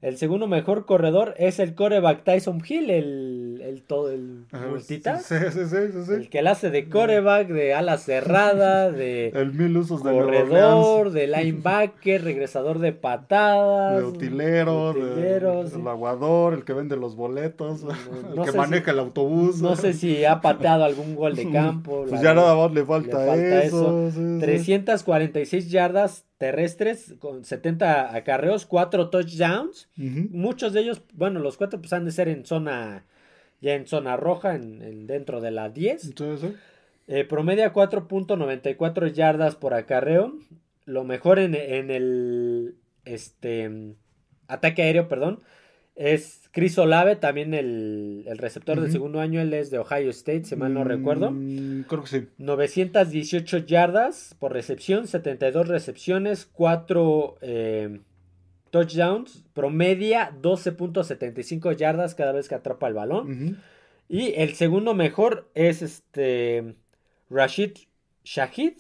[0.03, 6.43] El segundo mejor corredor es el coreback Tyson Hill, el, el, todo, el el que
[6.43, 12.25] le hace de coreback, de ala cerrada, de el mil usos de corredor, de linebacker,
[12.25, 17.87] regresador de patadas, de utilero, el aguador, el que vende los boletos,
[18.37, 19.63] el que maneja el autobús.
[19.63, 22.05] No sé si ha pateado algún gol de campo.
[22.07, 24.11] Pues ya nada más le falta, le falta eso.
[24.41, 29.89] 346 yardas terrestres con 70 acarreos, 4 touchdowns.
[29.97, 33.07] Muchos de ellos, bueno, los cuatro pues han de ser en zona,
[33.61, 36.15] ya en zona roja, en, dentro de la 10.
[37.09, 40.37] Eh, promedia 4.94 yardas por acarreo.
[40.85, 43.95] Lo mejor en, en el este,
[44.49, 45.41] ataque aéreo, perdón,
[45.95, 50.57] es Chris Olave, también el, receptor del segundo año, él es de Ohio State, si
[50.57, 51.29] mal no mm, recuerdo.
[51.87, 52.29] Creo que sí.
[52.39, 58.01] 918 yardas por recepción, 72 recepciones, 4 eh,
[58.71, 63.61] touchdowns, promedia 12.75 yardas cada vez que atrapa el balón.
[64.09, 66.75] Y el segundo mejor es este
[67.29, 67.73] Rashid
[68.25, 68.79] Shahid,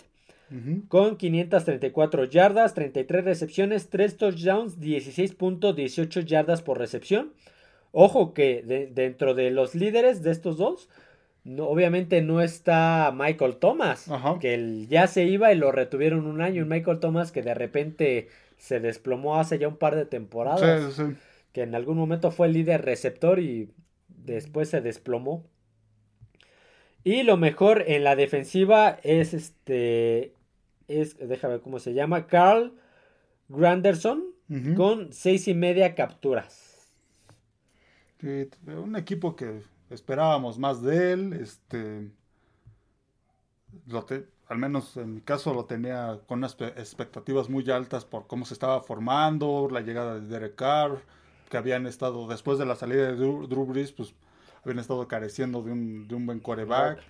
[0.88, 7.34] con 534 yardas, 33 recepciones, 3 touchdowns, 16.18 yardas por recepción.
[7.92, 10.88] Ojo que dentro de los líderes de estos dos,
[11.58, 16.62] obviamente no está Michael Thomas, que ya se iba y lo retuvieron un año.
[16.62, 21.00] Un Michael Thomas que de repente se desplomó hace ya un par de temporadas.
[21.52, 23.70] Que en algún momento fue el líder receptor y
[24.08, 25.44] después se desplomó.
[27.02, 30.34] Y lo mejor en la defensiva es este
[30.88, 32.72] es, déjame ver cómo se llama, Carl
[33.48, 34.24] Granderson,
[34.76, 36.65] con seis y media capturas.
[38.22, 42.10] Un equipo que esperábamos más de él, este,
[44.48, 48.54] al menos en mi caso lo tenía con unas expectativas muy altas por cómo se
[48.54, 51.02] estaba formando, la llegada de Derek Carr,
[51.50, 54.14] que habían estado, después de la salida de Drew, Brees, pues
[54.64, 57.00] habían estado careciendo de un, de un buen coreback.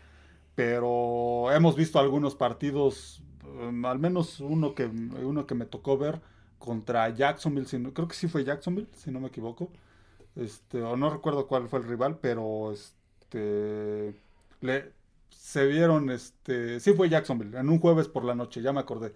[0.55, 6.21] Pero hemos visto algunos partidos, um, al menos uno que, uno que me tocó ver
[6.59, 9.71] contra Jacksonville, creo que sí fue Jacksonville, si no me equivoco.
[10.37, 14.14] Este, o no recuerdo cuál fue el rival, pero este
[14.61, 14.92] le,
[15.31, 19.12] se vieron, este, sí fue Jacksonville, en un jueves por la noche, ya me acordé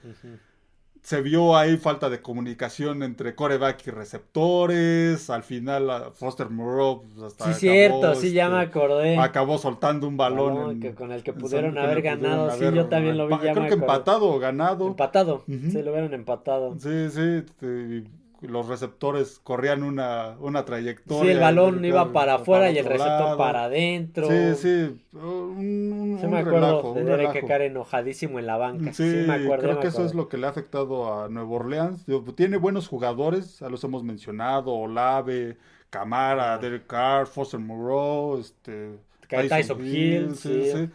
[1.02, 5.30] se vio ahí falta de comunicación entre coreback y receptores.
[5.30, 7.02] Al final, Foster Moreau.
[7.02, 9.18] Pues, hasta sí, cierto, sí, ya me este, acordé.
[9.18, 10.80] Acabó soltando un balón.
[10.94, 12.50] con el que pudieron haber ganado.
[12.52, 13.35] sí, yo también lo vi.
[13.42, 14.88] Ya creo que empatado o ganado.
[14.88, 16.76] Empatado, sí, lo vieron empatado.
[16.78, 17.44] Sí, sí.
[17.46, 18.04] Este,
[18.42, 21.22] los receptores corrían una, una trayectoria.
[21.22, 24.29] Sí, el balón iba para afuera y el receptor para adentro.
[24.29, 25.00] Sí, sí.
[25.12, 28.92] Un, me acuerdo de Derek Carr enojadísimo en la banca.
[28.92, 29.64] Sí, me acuerdo.
[29.64, 32.07] Creo que eso es lo que le ha afectado a Nueva Orleans.
[32.35, 35.59] Tiene buenos jugadores, ya los hemos mencionado, Olave,
[35.90, 38.98] Camara, Derek Carr, Foster Moreau, este,
[39.29, 40.70] Tyson, Hill, sí.
[40.72, 40.90] sí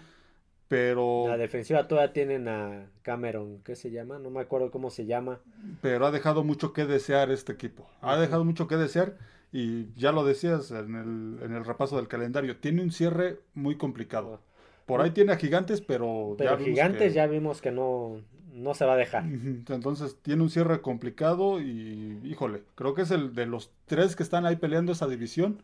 [0.67, 1.25] pero...
[1.27, 4.19] La defensiva todavía tienen a Cameron, ¿qué se llama?
[4.19, 5.39] No me acuerdo cómo se llama.
[5.81, 7.87] Pero ha dejado mucho que desear este equipo.
[8.01, 9.17] Ha dejado mucho que desear
[9.51, 12.57] y ya lo decías en el, en el repaso del calendario.
[12.57, 14.41] Tiene un cierre muy complicado.
[14.85, 16.35] Por ahí tiene a Gigantes, pero...
[16.37, 18.21] Pero Gigantes ya vimos que no,
[18.53, 19.23] no se va a dejar.
[19.23, 24.23] Entonces tiene un cierre complicado y, híjole, creo que es el de los tres que
[24.23, 25.61] están ahí peleando esa división,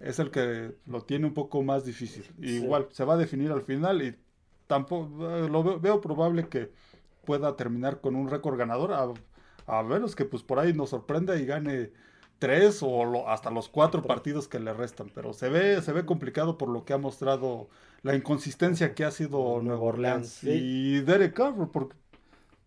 [0.00, 2.24] es el que lo tiene un poco más difícil.
[2.40, 4.14] Igual, se va a definir al final y
[4.68, 6.70] tampoco eh, lo veo, probable que
[7.24, 9.12] pueda terminar con un récord ganador, a,
[9.66, 11.90] a, menos que pues por ahí nos sorprenda y gane
[12.38, 16.56] tres o hasta los cuatro partidos que le restan, pero se ve, se ve complicado
[16.56, 17.68] por lo que ha mostrado
[18.02, 21.96] la inconsistencia que ha sido Nueva Orleans y Derek Carr, porque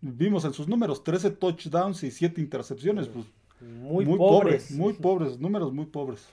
[0.02, 3.24] vimos en sus números 13 touchdowns y 7 intercepciones, pues
[3.60, 4.70] muy, pobres.
[4.72, 6.26] muy pobres, números muy pobres.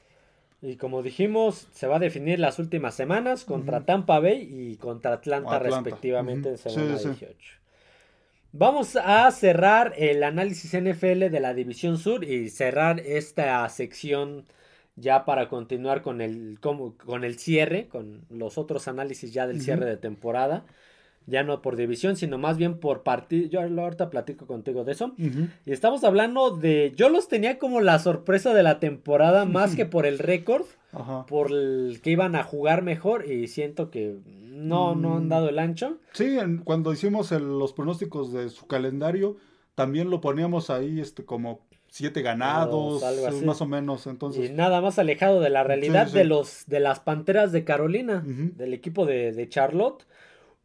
[0.62, 5.14] Y como dijimos, se va a definir las últimas semanas contra Tampa Bay y contra
[5.14, 7.38] Atlanta, respectivamente en semana 18.
[8.52, 14.46] Vamos a cerrar el análisis NFL de la División Sur y cerrar esta sección
[14.96, 19.86] ya para continuar con el, con el cierre, con los otros análisis ya del cierre
[19.86, 20.66] de temporada
[21.30, 23.48] ya no por división, sino más bien por partido.
[23.50, 25.14] Yo ahorita platico contigo de eso.
[25.18, 26.94] Y estamos hablando de.
[26.96, 30.66] Yo los tenía como la sorpresa de la temporada, más que por el récord,
[31.28, 33.32] por el que iban a jugar mejor.
[33.32, 35.30] Y siento que no, no han mm.
[35.30, 35.98] dado el ancho.
[36.14, 39.38] Sí, cuando hicimos los pronósticos de su calendario,
[39.76, 43.04] también lo poníamos ahí este como siete ganados,
[43.44, 44.08] más o menos.
[44.08, 48.24] Entonces, y nada más alejado de la realidad de los de las Panteras de Carolina,
[48.26, 50.06] del equipo de, de Charlotte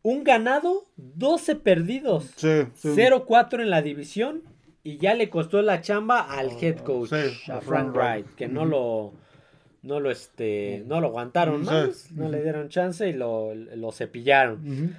[0.05, 2.31] un ganado, 12 perdidos.
[2.37, 4.43] Sí, 0-4 en la división
[4.85, 7.13] y ya le costó la chamba al oh, head coach,
[7.49, 9.15] a Frank Wright, que no lo
[9.83, 13.55] no lo este no lo aguantaron más, no le dieron chance y lo,
[13.93, 14.95] cepillaron.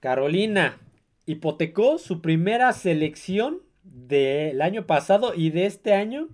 [0.00, 0.78] Carolina
[1.26, 6.28] hipotecó su primera selección del año pasado y de este año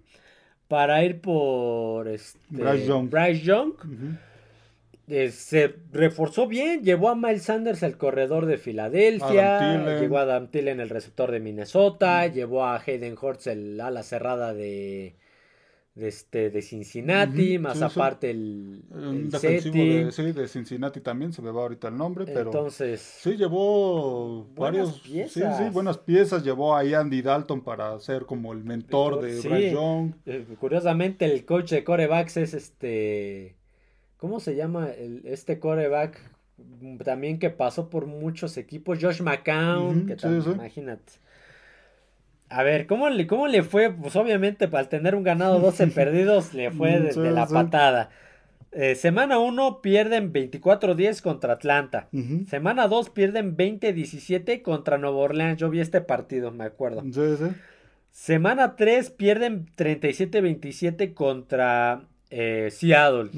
[0.69, 3.75] para ir por este, Bryce Young.
[5.11, 10.49] Eh, se reforzó bien, llevó a Miles Sanders el corredor de Filadelfia, llevó a Adam
[10.49, 15.17] Thielen el receptor de Minnesota, llevó a Hayden Hurts el ala cerrada de,
[15.95, 21.53] de, este, de Cincinnati, más aparte el, el defensivo de, de, Cincinnati también, se me
[21.53, 25.57] va ahorita el nombre, pero Entonces, sí llevó varios, piezas.
[25.57, 29.73] Sí, sí, buenas piezas, llevó a Andy Dalton para ser como el mentor de Bryce
[29.73, 30.13] Young.
[30.27, 33.58] Eh, curiosamente el coach de corebacks es este
[34.19, 36.21] ¿Cómo se llama el, este coreback?
[37.05, 38.99] También que pasó por muchos equipos.
[39.01, 40.07] Josh McCown.
[40.07, 41.13] que Imagínate.
[42.51, 43.93] A ver, ¿cómo le, ¿cómo le fue?
[43.93, 48.11] Pues obviamente al tener un ganado 12 perdidos le fue de, la patada.
[48.73, 52.09] Eh, semana 1 pierden 24-10 contra Atlanta.
[52.49, 55.61] Semana 2 pierden 20-17 contra Nueva Orleans.
[55.61, 57.05] Yo vi este partido, me acuerdo.
[58.11, 63.31] Semana 3 pierden 37-27 contra eh, Seattle.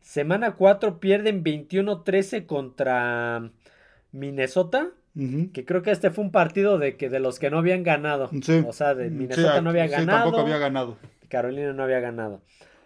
[0.00, 3.50] Semana 4 pierden 21-13 contra
[4.12, 4.88] Minnesota.
[5.52, 8.30] Que creo que este fue un partido de que de los que no habían ganado.
[8.66, 10.22] O sea, de Minnesota no había ganado.
[10.24, 10.96] tampoco había ganado.
[11.28, 12.40] Carolina no había ganado.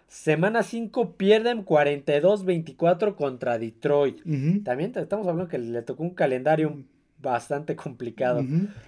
[0.07, 4.21] Semana 5 pierden 42-24 contra Detroit.
[4.63, 6.83] También estamos hablando que le tocó un calendario
[7.21, 8.43] bastante complicado.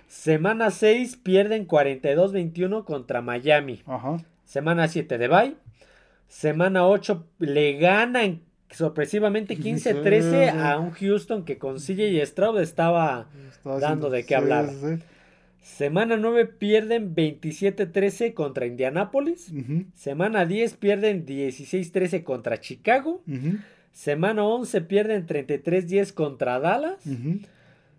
[0.08, 3.82] Semana 6 pierden 42-21 contra Miami.
[4.46, 5.56] Semana 7 de bye.
[6.30, 13.28] Semana 8 le ganan sorpresivamente 15-13 a un Houston que con CJ Stroud estaba
[13.82, 14.70] dando de qué hablar.
[15.62, 19.52] Semana 9 pierden 27-13 contra Indianapolis.
[19.96, 23.24] Semana 10 pierden 16-13 contra Chicago.
[23.92, 27.04] Semana 11 pierden 33-10 contra Dallas.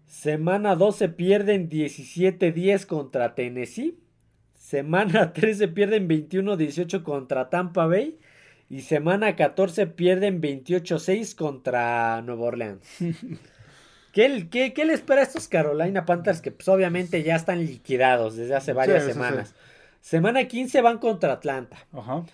[0.06, 3.96] Semana 12 pierden 17-10 contra Tennessee.
[4.70, 8.18] Semana 13 pierden 21-18 contra Tampa Bay.
[8.68, 12.86] Y semana 14 pierden 28-6 contra Nueva Orleans.
[14.12, 18.36] ¿Qué, qué, qué le espera a estos Carolina Panthers que pues, obviamente ya están liquidados
[18.36, 19.56] desde hace varias semanas?
[20.00, 21.76] Semana 15 van contra Atlanta.
[21.92, 22.24] Ajá.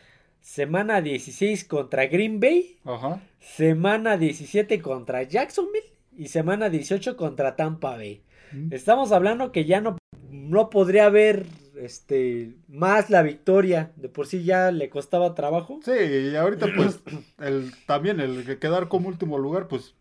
[0.42, 2.76] Semana 16 contra Green Bay.
[2.84, 3.18] Ajá.
[3.40, 5.88] Semana 17 contra Jacksonville.
[6.14, 8.20] Y semana 18 contra Tampa Bay.
[8.52, 8.74] Mm.
[8.74, 9.96] Estamos hablando que ya no,
[10.30, 11.46] no podría haber
[11.80, 13.92] este más la victoria.
[13.96, 15.80] De por sí ya le costaba trabajo.
[15.84, 17.00] Sí, y ahorita pues
[17.38, 19.94] el, también el quedar como último lugar, pues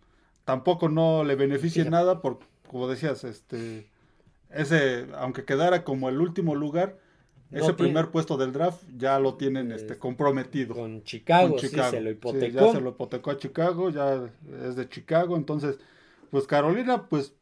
[0.46, 3.88] tampoco no le beneficia nada por, como decías, este,
[4.52, 6.98] ese, aunque quedara como el último lugar,
[7.52, 10.76] ese primer puesto del draft ya lo tienen este, comprometido.
[10.76, 12.66] Con Chicago, Sí, se lo hipotecó.
[12.68, 14.30] ya se lo hipotecó a Chicago, ya
[14.68, 15.78] es de Chicago, entonces,
[16.32, 17.34] pues Carolina, pues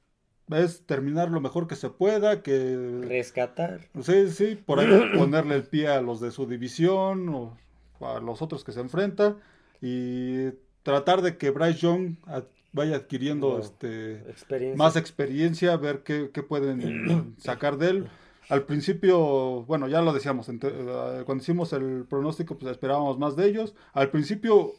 [0.50, 3.02] es terminar lo mejor que se pueda, que...
[3.08, 3.82] Rescatar.
[4.02, 4.88] Sí, sí, por ahí
[5.18, 7.58] ponerle el pie a los de su división o
[8.02, 9.38] a los otros que se enfrenta
[9.82, 10.52] y
[10.84, 12.16] tratar de que Bryce Young
[12.74, 14.24] vaya adquiriendo este
[14.76, 18.08] más experiencia, ver qué, pueden sacar de él.
[18.50, 23.46] Al principio, bueno, ya lo decíamos, eh, cuando hicimos el pronóstico, pues esperábamos más de
[23.48, 23.74] ellos.
[23.94, 24.74] Al principio,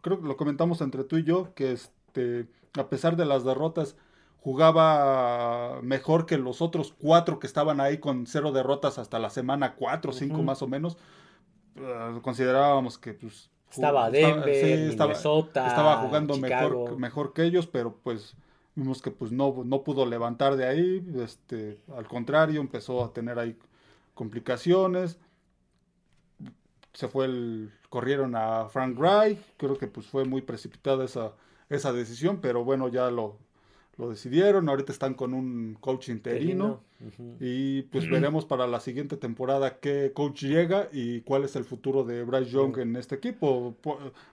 [0.00, 2.46] creo que lo comentamos entre tú y yo, que este,
[2.78, 3.96] a pesar de las derrotas,
[4.42, 9.76] jugaba mejor que los otros cuatro que estaban ahí con cero derrotas hasta la semana
[9.76, 10.98] cuatro o cinco más o menos.
[11.76, 18.34] Eh, considerábamos que pues, estaba Denver, Minnesota, estaba, jugando mejor, mejor que ellos, pero pues
[18.74, 23.38] vimos que pues no, no pudo levantar de ahí, este, al contrario, empezó a tener
[23.38, 23.56] ahí
[24.14, 25.18] complicaciones.
[26.92, 31.32] Se fue el, corrieron a Frank Reich, creo que pues fue muy precipitada esa,
[31.68, 33.38] esa decisión, pero bueno, ya lo,
[33.96, 36.82] lo decidieron, ahorita están con un coach interino
[37.40, 42.04] y pues veremos para la siguiente temporada qué coach llega y cuál es el futuro
[42.04, 43.76] de Bryce Young en este equipo.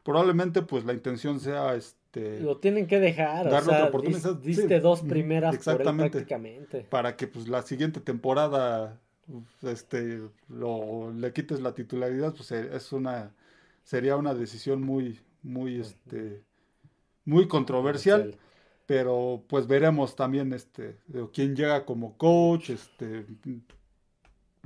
[0.03, 4.36] probablemente pues la intención sea este lo tienen que dejar, darle otra oportunidad.
[4.36, 6.86] Diste dos primeras exactamente, prácticamente.
[6.89, 8.99] Para que pues la siguiente temporada
[9.62, 13.36] este lo, le quites la titularidad, pues eh, es una
[13.84, 16.43] sería una decisión muy muy este
[17.26, 18.36] muy controversial
[18.90, 20.98] pero pues veremos también este
[21.32, 23.24] quién llega como coach este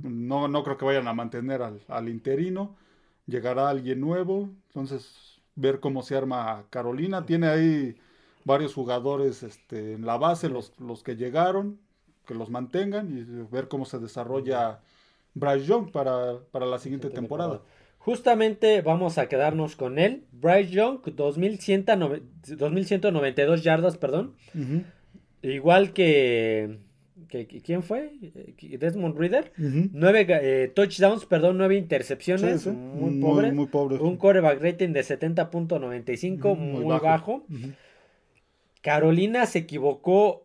[0.02, 2.74] no, no creo que vayan a mantener al, interino
[3.26, 7.96] llegará alguien nuevo entonces ver cómo se arma Carolina tiene ahí
[8.44, 11.78] varios jugadores este, en la base los, los que llegaron
[12.24, 14.80] que los mantengan y ver cómo se desarrolla
[15.34, 17.60] Bryce Young para, para la siguiente temporada.
[18.04, 20.24] Justamente vamos a quedarnos con él.
[20.30, 24.34] Bryce Young, 2192 yardas, perdón.
[25.40, 26.80] Igual que,
[27.64, 28.12] ¿Quién fue?
[28.60, 29.54] Desmond Reader.
[29.56, 32.66] Nueve eh, touchdowns, perdón, nueve intercepciones.
[32.66, 33.52] Muy, pobre.
[33.52, 33.96] Muy, pobre.
[33.96, 37.46] Un coreback rating de 70.95, muy, bajo.
[38.82, 40.44] Carolina se equivocó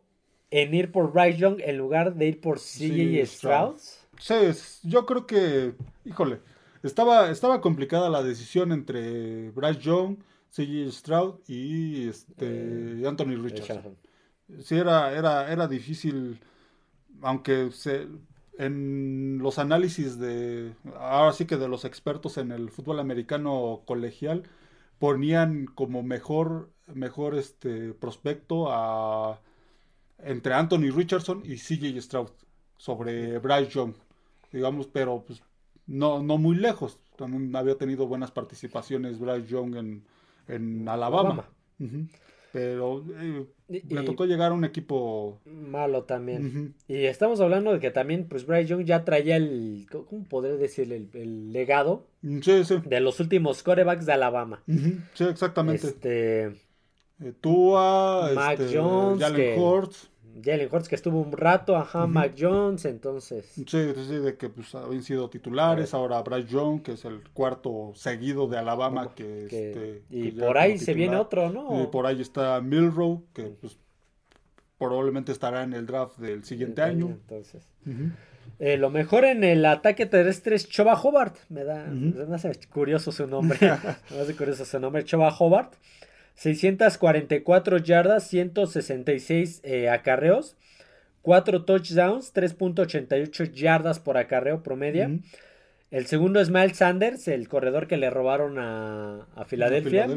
[0.50, 3.76] en ir por Bryce Young en lugar de ir por CJ Stroud.
[4.18, 4.36] Sí,
[4.84, 5.74] yo creo que,
[6.06, 6.40] híjole,
[6.84, 10.18] estaba, estaba complicada la decisión entre Bryce Young,
[10.50, 10.92] C.J.
[10.92, 13.98] Stroud y este, eh, Anthony Richardson.
[14.64, 16.40] Sí, era, era, era difícil,
[17.22, 18.08] aunque se,
[18.58, 24.44] en los análisis de, ahora sí que de los expertos en el fútbol americano colegial,
[25.00, 29.40] ponían como mejor, mejor este prospecto a,
[30.20, 32.32] entre Anthony Richardson y CJ Stroud
[32.78, 33.94] sobre Bryce Young,
[34.52, 35.42] digamos, pero pues
[35.90, 37.00] no, no muy lejos.
[37.18, 40.04] También había tenido buenas participaciones Bryce Young en,
[40.48, 41.50] en Alabama.
[42.52, 46.74] Pero eh, le tocó llegar a un equipo malo también.
[46.88, 50.92] Y estamos hablando de que también, pues Bryce Young ya traía el, ¿cómo podría decir?
[50.92, 52.40] El, legado mm,
[52.86, 54.64] de los últimos corebacks de Alabama.
[55.14, 55.88] Sí, exactamente.
[55.88, 56.46] Este,
[57.22, 60.09] eh, Tua, Mac este, Jones, Jalen Hurts.
[60.44, 63.46] Jalen Hurts que estuvo un rato, ajá, Mac Jones, entonces.
[63.56, 67.92] Sí, sí, de que pues habían sido titulares, ahora Bryce Young, que es el cuarto
[67.96, 71.84] seguido de Alabama, que, este, y por ahí se viene otro, ¿no?
[71.84, 73.78] Y por ahí está Milrow, que pues
[74.78, 77.08] probablemente estará en el draft del siguiente año.
[77.08, 77.68] Entonces.
[78.60, 81.36] Eh, lo mejor en el ataque terrestre es Choba Hobart.
[81.50, 83.58] Me da, me hace curioso su nombre.
[84.12, 85.04] me hace curioso su nombre.
[85.04, 85.76] Choba Hobart.
[86.40, 90.56] 644 yardas, 166 eh, acarreos.
[91.22, 95.20] 4 touchdowns, 3.88 yardas por acarreo promedio.
[95.92, 100.08] El segundo es Miles Sanders, el corredor que le robaron a, a Filadelfia.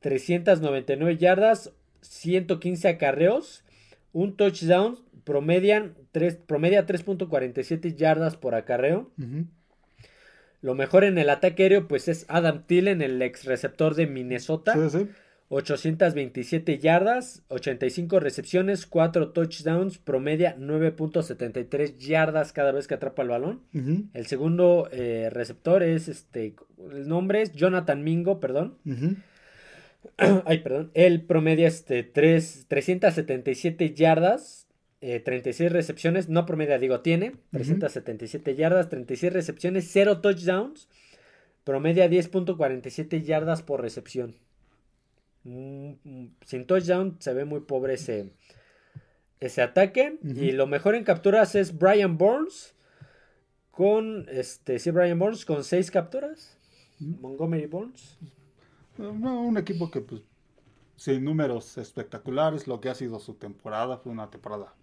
[0.00, 3.64] 399 yardas, 115 acarreos,
[4.12, 9.10] un touchdown, promedian 3, promedia 3.47 yardas por acarreo.
[10.60, 14.74] Lo mejor en el ataque aéreo pues es Adam Tillen, el ex receptor de Minnesota.
[15.48, 23.62] 827 yardas, 85 recepciones, 4 touchdowns, promedia 9.73 yardas cada vez que atrapa el balón.
[24.12, 26.56] El segundo eh, receptor es este,
[26.90, 28.78] el nombre es Jonathan Mingo, perdón.
[30.44, 30.90] Ay, perdón.
[30.94, 34.66] Él promedia este, 3, 377 yardas,
[35.00, 40.88] 36 eh, recepciones, no promedia, digo, tiene 377 yardas, 36 recepciones, 0 touchdowns,
[41.62, 44.34] promedia 10.47 yardas por recepción.
[45.46, 48.32] Mm, mm, sin touchdown se ve muy pobre ese,
[49.38, 50.18] ese ataque.
[50.22, 52.74] Y lo mejor en capturas es Brian Burns.
[53.70, 56.58] Con este, sí, Brian Burns con 6 capturas.
[56.98, 58.18] Montgomery Burns.
[58.98, 60.22] un equipo que pues
[60.96, 64.74] sin números espectaculares, lo que ha sido su temporada, fue una temporada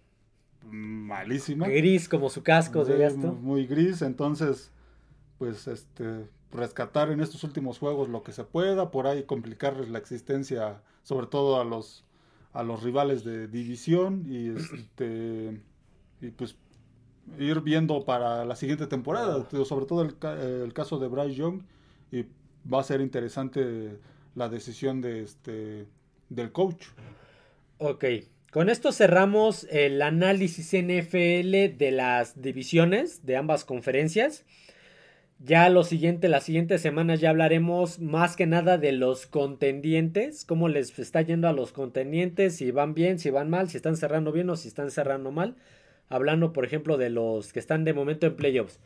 [0.62, 1.68] malísima.
[1.68, 3.32] Gris como su casco, dirías tú.
[3.32, 4.70] Muy gris, entonces,
[5.38, 9.98] pues este, rescatar en estos últimos juegos lo que se pueda, por ahí complicarles la
[9.98, 12.04] existencia, sobre todo a los
[12.52, 15.60] a los rivales de división y este
[16.20, 16.56] y pues
[17.38, 20.16] ir viendo para la siguiente temporada, sobre todo el,
[20.62, 21.62] el caso de Bryce Young
[22.12, 22.26] y
[22.72, 23.98] va a ser interesante
[24.34, 25.86] la decisión de este
[26.28, 26.86] del coach.
[27.78, 28.04] Ok,
[28.50, 34.44] con esto cerramos el análisis NFL de las divisiones de ambas conferencias.
[35.40, 40.68] Ya lo siguiente, las siguientes semanas ya hablaremos más que nada de los contendientes, cómo
[40.68, 44.32] les está yendo a los contendientes, si van bien, si van mal, si están cerrando
[44.32, 45.56] bien o si están cerrando mal.
[46.08, 48.78] Hablando, por ejemplo, de los que están de momento en playoffs.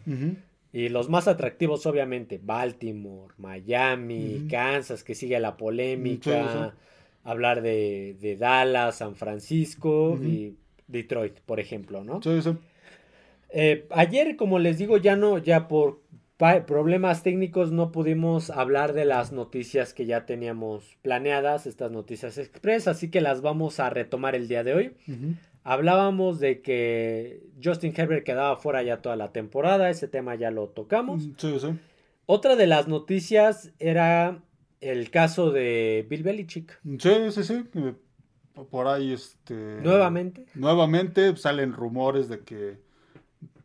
[0.72, 6.74] Y los más atractivos, obviamente, Baltimore, Miami, Kansas, que sigue la polémica.
[7.24, 12.22] Hablar de, Dallas, San Francisco y Detroit, por ejemplo, ¿no?
[12.22, 12.57] Sí, sí.
[13.51, 16.01] Eh, ayer, como les digo, ya no, ya por
[16.66, 22.86] problemas técnicos no pudimos hablar de las noticias que ya teníamos planeadas, estas noticias express,
[22.86, 24.93] así que las vamos a retomar el día de hoy.
[25.64, 30.68] Hablábamos de que Justin Herbert quedaba fuera ya toda la temporada, ese tema ya lo
[30.68, 31.24] tocamos.
[31.36, 31.78] Sí, sí.
[32.26, 34.41] Otra de las noticias era
[34.80, 36.78] el caso de Bill Belichick.
[36.99, 37.64] Sí, sí, sí.
[38.70, 39.55] Por ahí, este.
[39.55, 40.47] Nuevamente.
[40.55, 42.78] Nuevamente salen rumores de que,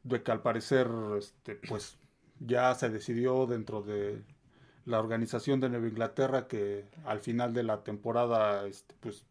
[0.03, 1.97] de que al parecer, este, pues
[2.45, 4.21] ya se decidió dentro de
[4.85, 9.25] la organización de Nueva Inglaterra que al final de la temporada este, pues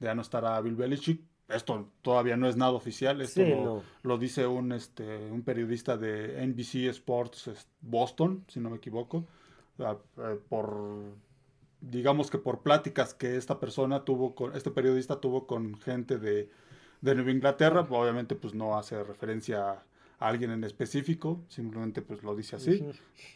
[0.00, 1.20] ya no estará Bill Belichick.
[1.48, 6.88] Esto todavía no es nada oficial, esto lo, dice un, este, un periodista de NBC
[6.88, 7.50] Sports
[7.82, 9.26] Boston, si no me equivoco,
[9.78, 11.12] eh, por
[11.82, 16.48] digamos que por pláticas que esta persona tuvo con, este periodista tuvo con gente de,
[17.02, 19.82] de Nueva Inglaterra, obviamente pues no hace referencia
[20.28, 22.84] alguien en específico, simplemente pues lo dice así.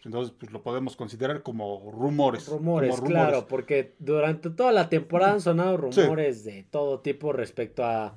[0.04, 2.48] Entonces pues lo podemos considerar como rumores.
[2.48, 8.14] Rumores, claro, porque durante toda la temporada han sonado rumores de todo tipo respecto a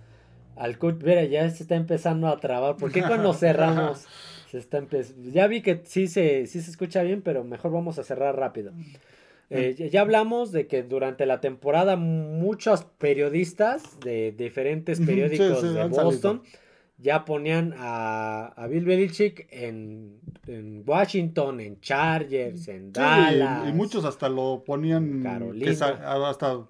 [0.55, 0.97] al coach.
[1.03, 2.75] Mira, ya se está empezando a trabar.
[2.77, 4.05] ¿Por qué cuando cerramos
[4.51, 4.83] se está
[5.31, 8.73] Ya vi que sí se, sí se escucha bien, pero mejor vamos a cerrar rápido.
[9.51, 16.43] Eh, ya hablamos de que durante la temporada muchos periodistas de diferentes periódicos de Boston
[17.01, 20.19] ya ponían a, Bill Belichick en,
[20.85, 23.69] Washington, en Chargers, en Dallas.
[23.69, 26.65] Y, muchos hasta lo ponían, hasta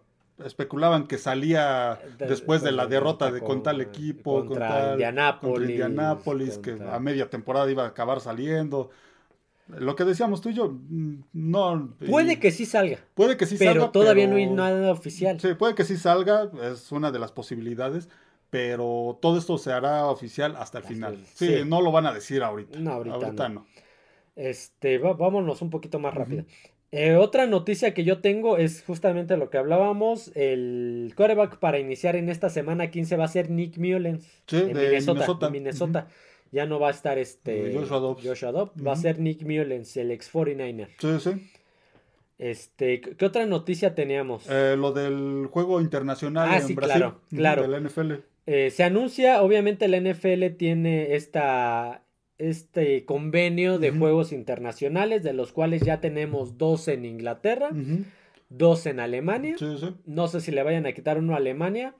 [0.46, 7.00] especulaban que salía después de la derrota de con, tal equipo, contra Indianapolis, que a
[7.00, 8.90] media temporada iba a acabar saliendo.
[9.68, 11.94] Lo que decíamos tú y yo, mm, no.
[12.10, 12.98] Puede que sí salga.
[13.14, 13.74] Puede que sí salga.
[13.74, 15.40] Pero todavía no hay nada oficial.
[15.40, 18.10] Sí, puede que sí salga, es una de las posibilidades
[18.50, 21.18] pero todo esto se hará oficial hasta el final.
[21.34, 22.80] Sí, no lo van a decir ahorita.
[22.80, 23.66] No, ahorita, no.
[24.36, 26.45] Este, vámonos un poquito más rápido.
[26.91, 30.32] Eh, otra noticia que yo tengo es justamente lo que hablábamos.
[30.36, 34.26] El quarterback para iniciar en esta semana 15 va a ser Nick Mullens.
[34.47, 35.50] Sí, de Minnesota.
[35.50, 36.08] Minnesota.
[36.52, 38.00] Ya no va a estar este Joshua
[38.52, 38.86] Dobbs.
[38.86, 40.88] Va a ser Nick Mullens, el ex 49er.
[40.97, 41.52] Sí, sí.
[42.39, 44.50] Este, ¿qué otra noticia teníamos?
[44.50, 47.62] Eh, lo del juego internacional ah, en Brasil, claro, claro.
[47.64, 48.14] De la NFL.
[48.52, 52.02] Eh, se anuncia, obviamente la NFL tiene esta,
[52.39, 57.70] este convenio de juegos internacionales, de los cuales ya tenemos dos en Inglaterra,
[58.50, 59.56] dos en Alemania.
[60.08, 61.93] No sé si le vayan a quitar uno a Alemania,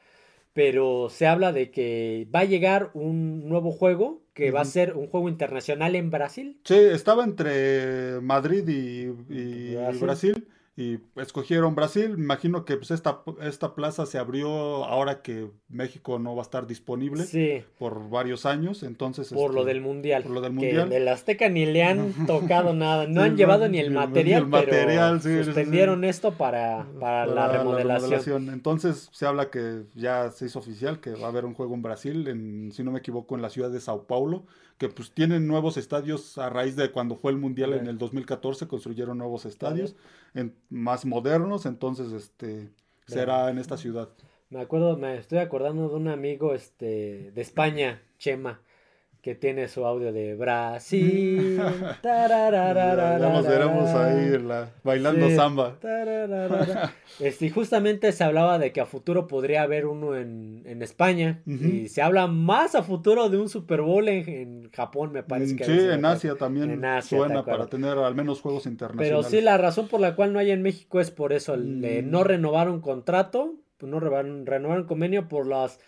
[0.54, 4.98] pero se habla de que va a llegar un nuevo juego que va a ser
[4.98, 6.60] un juego internacional en Brasil.
[6.64, 10.48] Sí, estaba entre Madrid y, Brasil
[10.80, 12.18] y escogieron Brasil.
[12.18, 16.44] Me imagino que pues, esta, esta plaza se abrió ahora que México no va a
[16.44, 18.84] estar disponible por varios años.
[18.84, 20.24] Entonces, por lo este, del mundial.
[20.24, 20.88] Por lo del mundial.
[20.88, 23.08] Que el Azteca ni le han tocado nada.
[23.08, 28.50] No han llevado ni el material, pero suspendieron esto para, para, la, remodelación.
[28.50, 31.82] Entonces se habla que ya se hizo oficial que va a haber un juego en
[31.82, 34.46] Brasil, en, si no me equivoco, en la ciudad de Sao Paulo
[34.80, 38.66] que pues tienen nuevos estadios a raíz de cuando fue el Mundial en el 2014,
[38.68, 39.96] construyeron nuevos estadios
[40.34, 42.70] en, más modernos, entonces este
[43.06, 44.10] será en esta ciudad.
[44.50, 48.62] Me acuerdo, me estoy acordando de un amigo este de España, Chema,
[49.22, 51.58] que tiene su audio de Brasil.
[52.04, 54.32] ya nos veremos ahí
[54.84, 55.78] bailando samba.
[57.20, 61.42] Este, y justamente se hablaba de que a futuro podría haber uno en, España.
[61.46, 65.66] Y se habla más a futuro de un Super Bowl en, Japón, me parece que
[65.66, 69.10] Sí, en Asia también suena para tener al menos juegos internacionales.
[69.10, 71.58] Pero sí, la razón por la cual no hay en México es por eso.
[71.58, 72.10] Mm.
[72.10, 75.80] no renovaron contrato, no renovaron, renovaron convenio por las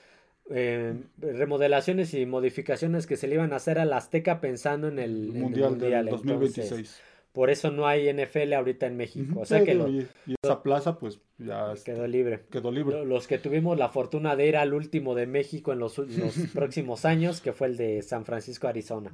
[0.54, 5.32] eh, remodelaciones y modificaciones que se le iban a hacer al Azteca pensando en el
[5.32, 7.02] Mundial, del 2026.
[7.32, 9.40] por eso no hay NFL ahorita en México.
[9.40, 10.08] O sea que y,
[10.44, 12.42] esa plaza pues ya quedó libre.
[12.52, 13.06] Quedó libre.
[13.06, 15.96] Los que tuvimos la fortuna de ir al último de México en los,
[16.54, 19.14] próximos años, que fue el de San Francisco, Arizona.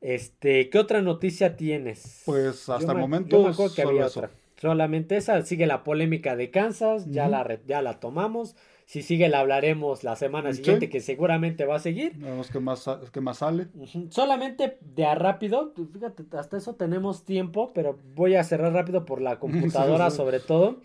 [0.00, 2.22] Este, ¿qué otra noticia tienes?
[2.26, 4.30] Pues hasta el momento que había otra.
[4.60, 8.54] Solamente esa, sigue la polémica de Kansas, ya, la, ya la tomamos.
[8.86, 12.14] Si sigue, la hablaremos la semana siguiente, que seguramente va a seguir.
[12.16, 13.68] Vemos qué más, qué más sale.
[14.10, 19.04] Solamente de a rápido, pues, fíjate, hasta eso tenemos tiempo, pero voy a cerrar rápido
[19.04, 20.80] por la computadora sobre todo.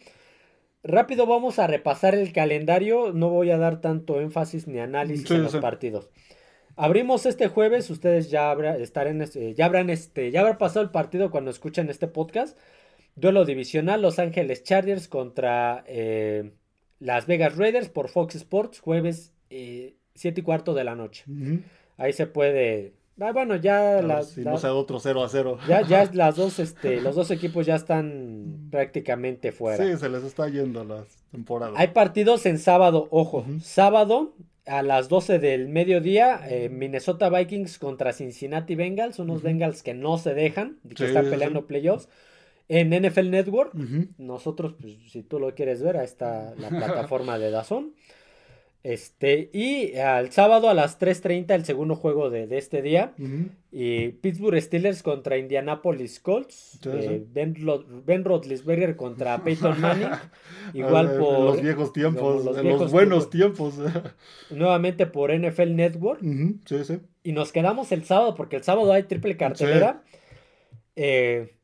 [0.84, 5.44] Rápido vamos a repasar el calendario, no voy a dar tanto énfasis ni análisis en
[5.44, 6.10] los partidos.
[6.78, 11.32] Abrimos este jueves, ustedes ya, habrá, este, ya habrán este, ya habrá pasado el partido
[11.32, 12.58] cuando escuchen este podcast.
[13.16, 16.54] Duelo divisional, Los Ángeles Chargers contra eh,
[17.00, 21.26] las Vegas Raiders por Fox Sports, jueves eh, 7 y cuarto de la noche.
[21.98, 22.94] Ahí se puede.
[23.20, 24.32] Ah, bueno, ya las.
[24.32, 25.60] Si no sea otro 0 a 0.
[25.68, 29.84] Ya, ya las dos, este, los dos equipos ya están prácticamente fuera.
[29.84, 31.74] Sí, se les está yendo la temporada.
[31.76, 33.46] Hay partidos en sábado, ojo.
[33.62, 34.34] Sábado
[34.66, 40.18] a las 12 del mediodía, eh, Minnesota Vikings contra Cincinnati Bengals, unos Bengals que no
[40.18, 42.10] se dejan, que están peleando playoffs
[42.70, 43.74] en NFL Network.
[44.18, 47.94] Nosotros, pues, si tú lo quieres ver, ahí está la plataforma de Dazón.
[48.84, 53.14] Este, y al sábado a las 3.30 el segundo juego de, este día.
[53.70, 56.80] Y Pittsburgh Steelers contra Indianapolis Colts.
[56.86, 57.54] Eh, ben,
[58.06, 60.08] ben Roethlisberger contra Peyton Manning.
[60.74, 61.40] Igual por...
[61.40, 63.76] los viejos tiempos, los, los buenos tiempos.
[64.52, 66.22] nuevamente por NFL Network.
[66.66, 67.00] Sí, sí.
[67.24, 70.02] Y nos quedamos el sábado porque el sábado hay triple cartelera.
[70.96, 71.57] Eh,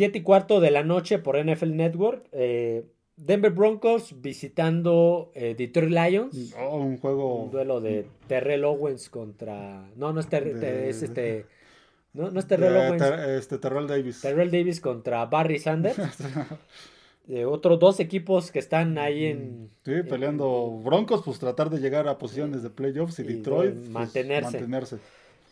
[0.00, 2.26] 7 y cuarto de la noche por NFL Network.
[2.32, 2.86] Eh,
[3.18, 6.54] Denver Broncos visitando eh, Detroit Lions.
[6.58, 7.42] Oh, un juego.
[7.42, 9.90] Un duelo de Terrell Owens contra.
[9.96, 11.44] No, no es, es este.
[12.14, 13.02] No, no es Terrell Owens.
[13.28, 14.22] este, Terrell Davis.
[14.22, 15.98] Terrell Davis contra Barry Sanders.
[17.26, 19.68] de otros dos equipos que están ahí en.
[19.84, 23.74] Sí, peleando Broncos, pues tratar de llegar a posiciones de playoffs y, Detroit.
[23.74, 24.60] Pues, mantenerse.
[24.60, 24.96] mantenerse.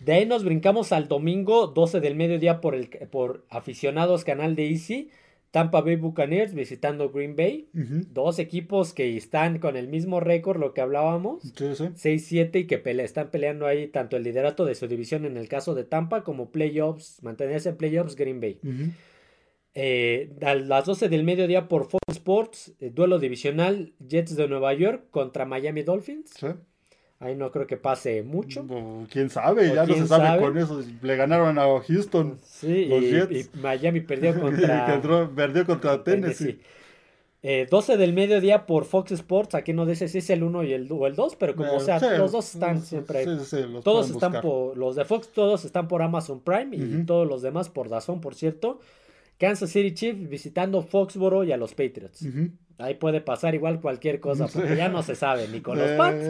[0.00, 4.70] De ahí nos brincamos al domingo, 12 del mediodía por, el, por aficionados canal de
[4.70, 5.10] Easy.
[5.50, 7.68] Tampa Bay Buccaneers visitando Green Bay.
[7.72, 11.42] Dos equipos que están con el mismo récord, lo que hablábamos.
[11.94, 15.74] 6-7 y que están peleando ahí tanto el liderato de su división en el caso
[15.74, 18.60] de Tampa como playoffs, mantenerse en playoffs Green Bay.
[19.74, 24.74] Eh, a las 12 del mediodía por Fox Sports, eh, duelo divisional Jets de Nueva
[24.74, 26.32] York contra Miami Dolphins.
[27.20, 28.64] Ahí no creo que pase mucho.
[29.10, 30.82] quién sabe, ya no se sabe, con eso.
[31.02, 32.38] Le ganaron a Houston.
[32.44, 33.50] Sí, los y, Jets.
[33.54, 35.00] y, Miami perdió contra.
[35.34, 36.60] perdió contra Tennessee.
[37.42, 39.56] 12 eh, del mediodía por Fox Sports.
[39.56, 41.98] Aquí no dice si es el 1 y el, o el 2, pero como sea,
[42.18, 43.26] los dos están siempre.
[43.82, 44.76] todos están por.
[44.76, 48.36] Los de Fox, todos están por Amazon Prime y todos los demás por Dazón, por
[48.36, 48.78] cierto.
[49.38, 52.26] Kansas City Chiefs visitando Foxboro y a los Patriots.
[52.78, 56.28] Ahí puede pasar igual cualquier cosa, porque ya no se sabe ni con los Pats,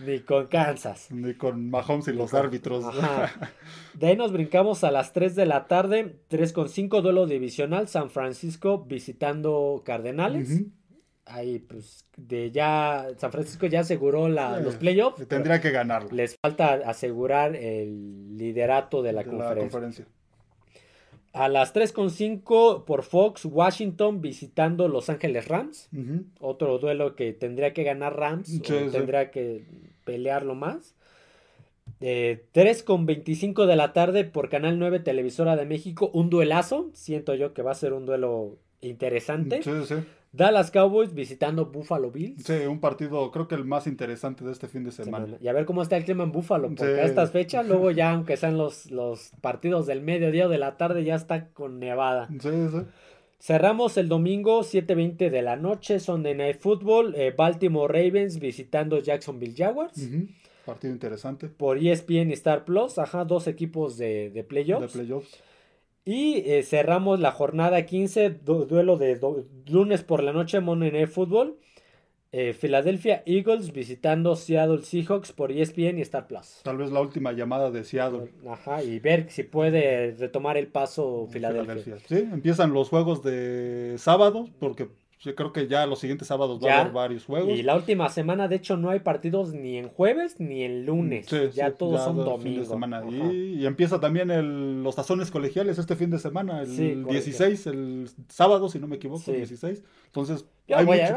[0.00, 1.10] ni con Kansas.
[1.10, 2.84] Ni con Mahomes y los árbitros.
[3.94, 7.88] De ahí nos brincamos a las 3 de la tarde, 3 con 5 duelo divisional,
[7.88, 10.64] San Francisco visitando Cardenales.
[11.24, 15.26] ahí pues de ya San Francisco ya aseguró la, los playoffs.
[15.26, 16.10] Tendría que ganarlo.
[16.12, 20.06] Les falta asegurar el liderato de la, conferencia.
[21.32, 25.88] A las 3.5 por Fox, Washington visitando Los Ángeles Rams.
[26.40, 28.60] Otro duelo que tendría que ganar Rams.
[28.62, 29.64] Tendría que
[30.04, 30.94] pelearlo más.
[32.00, 36.10] Eh, 3.25 de la tarde por Canal 9 Televisora de México.
[36.12, 36.90] Un duelazo.
[36.92, 39.62] Siento yo que va a ser un duelo interesante.
[39.62, 39.94] Sí, sí.
[40.32, 42.44] Dallas Cowboys visitando Buffalo Bills.
[42.44, 45.38] Sí, un partido creo que el más interesante de este fin de semana.
[45.40, 48.12] Y a ver cómo está el clima en Buffalo, porque a estas fechas, luego ya
[48.12, 52.28] aunque sean los, los partidos del mediodía o de la tarde, ya está con nevada.
[52.28, 52.78] Sí, sí.
[53.40, 59.54] Cerramos el domingo 7.20 de la noche, Sunday Night Football, eh, Baltimore Ravens visitando Jacksonville
[59.56, 60.08] Jaguars.
[60.66, 61.46] Partido interesante.
[61.46, 64.92] Por ESPN y Star Plus, ajá, dos equipos de, de playoffs.
[64.92, 65.40] De playoffs.
[66.10, 69.20] Y eh, cerramos la jornada 15, duelo de
[69.66, 71.58] lunes por la noche, Monday Night Football.
[72.32, 76.60] Eh, Philadelphia Eagles visitando Seattle Seahawks por ESPN y Star Plus.
[76.62, 78.30] Tal vez la última llamada de Seattle.
[78.48, 81.98] Ajá, y ver si puede retomar el paso Philadelphia.
[82.06, 84.88] Sí, empiezan los juegos de sábado, porque
[85.20, 87.58] yo creo que ya los siguientes sábados va a haber varios juegos.
[87.58, 91.26] Y la última semana, de hecho, no hay partidos ni en jueves ni en lunes.
[91.54, 92.68] ya todos son domingos.
[93.10, 98.68] Y, empieza también el, los tazones colegiales este fin de semana, el 16, el sábado,
[98.68, 99.82] si no me equivoco, 16.
[100.06, 100.44] Entonces,
[100.74, 101.16] hay, mucho,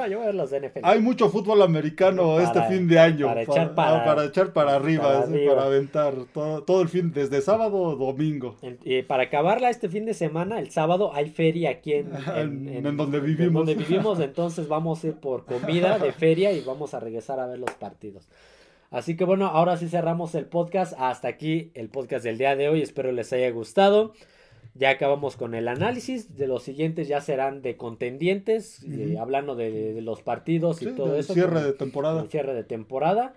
[0.83, 3.27] hay mucho fútbol americano este fin de año.
[3.27, 7.95] Para, echar, para, para echar para arriba, para, aventar todo, el fin, desde sábado a
[7.95, 8.55] domingo.
[8.83, 13.19] Y para acabarla este fin de semana, el sábado hay feria aquí en, en, donde
[13.19, 13.65] vivimos.
[13.65, 17.47] donde vivimos, entonces vamos a ir por comida de feria y vamos a regresar a
[17.47, 18.27] ver los partidos.
[18.91, 20.93] Así que bueno, ahora sí cerramos el podcast.
[20.97, 22.81] Hasta aquí el podcast del día de hoy.
[22.81, 24.13] Espero les haya gustado.
[24.73, 26.37] Ya acabamos con el análisis.
[26.37, 31.33] De los siguientes ya serán de contendientes, eh, hablando de, los partidos y todo eso.
[31.33, 32.25] Cierre de temporada.
[32.27, 33.33] cierre de temporada.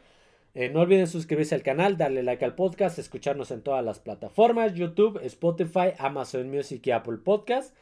[0.55, 4.75] Eh, no olviden suscribirse al canal, darle like al podcast, escucharnos en todas las plataformas,
[4.75, 7.75] YouTube, Spotify, Amazon Music y Apple Podcast.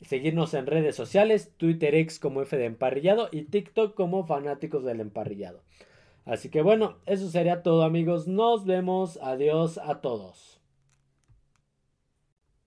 [0.00, 5.00] Seguirnos en redes sociales, Twitter X como F de Emparrillado y TikTok como Fanáticos del
[5.00, 5.60] Emparrillado.
[6.24, 8.26] Así que bueno, eso sería todo amigos.
[8.26, 9.18] Nos vemos.
[9.22, 10.53] Adiós a todos.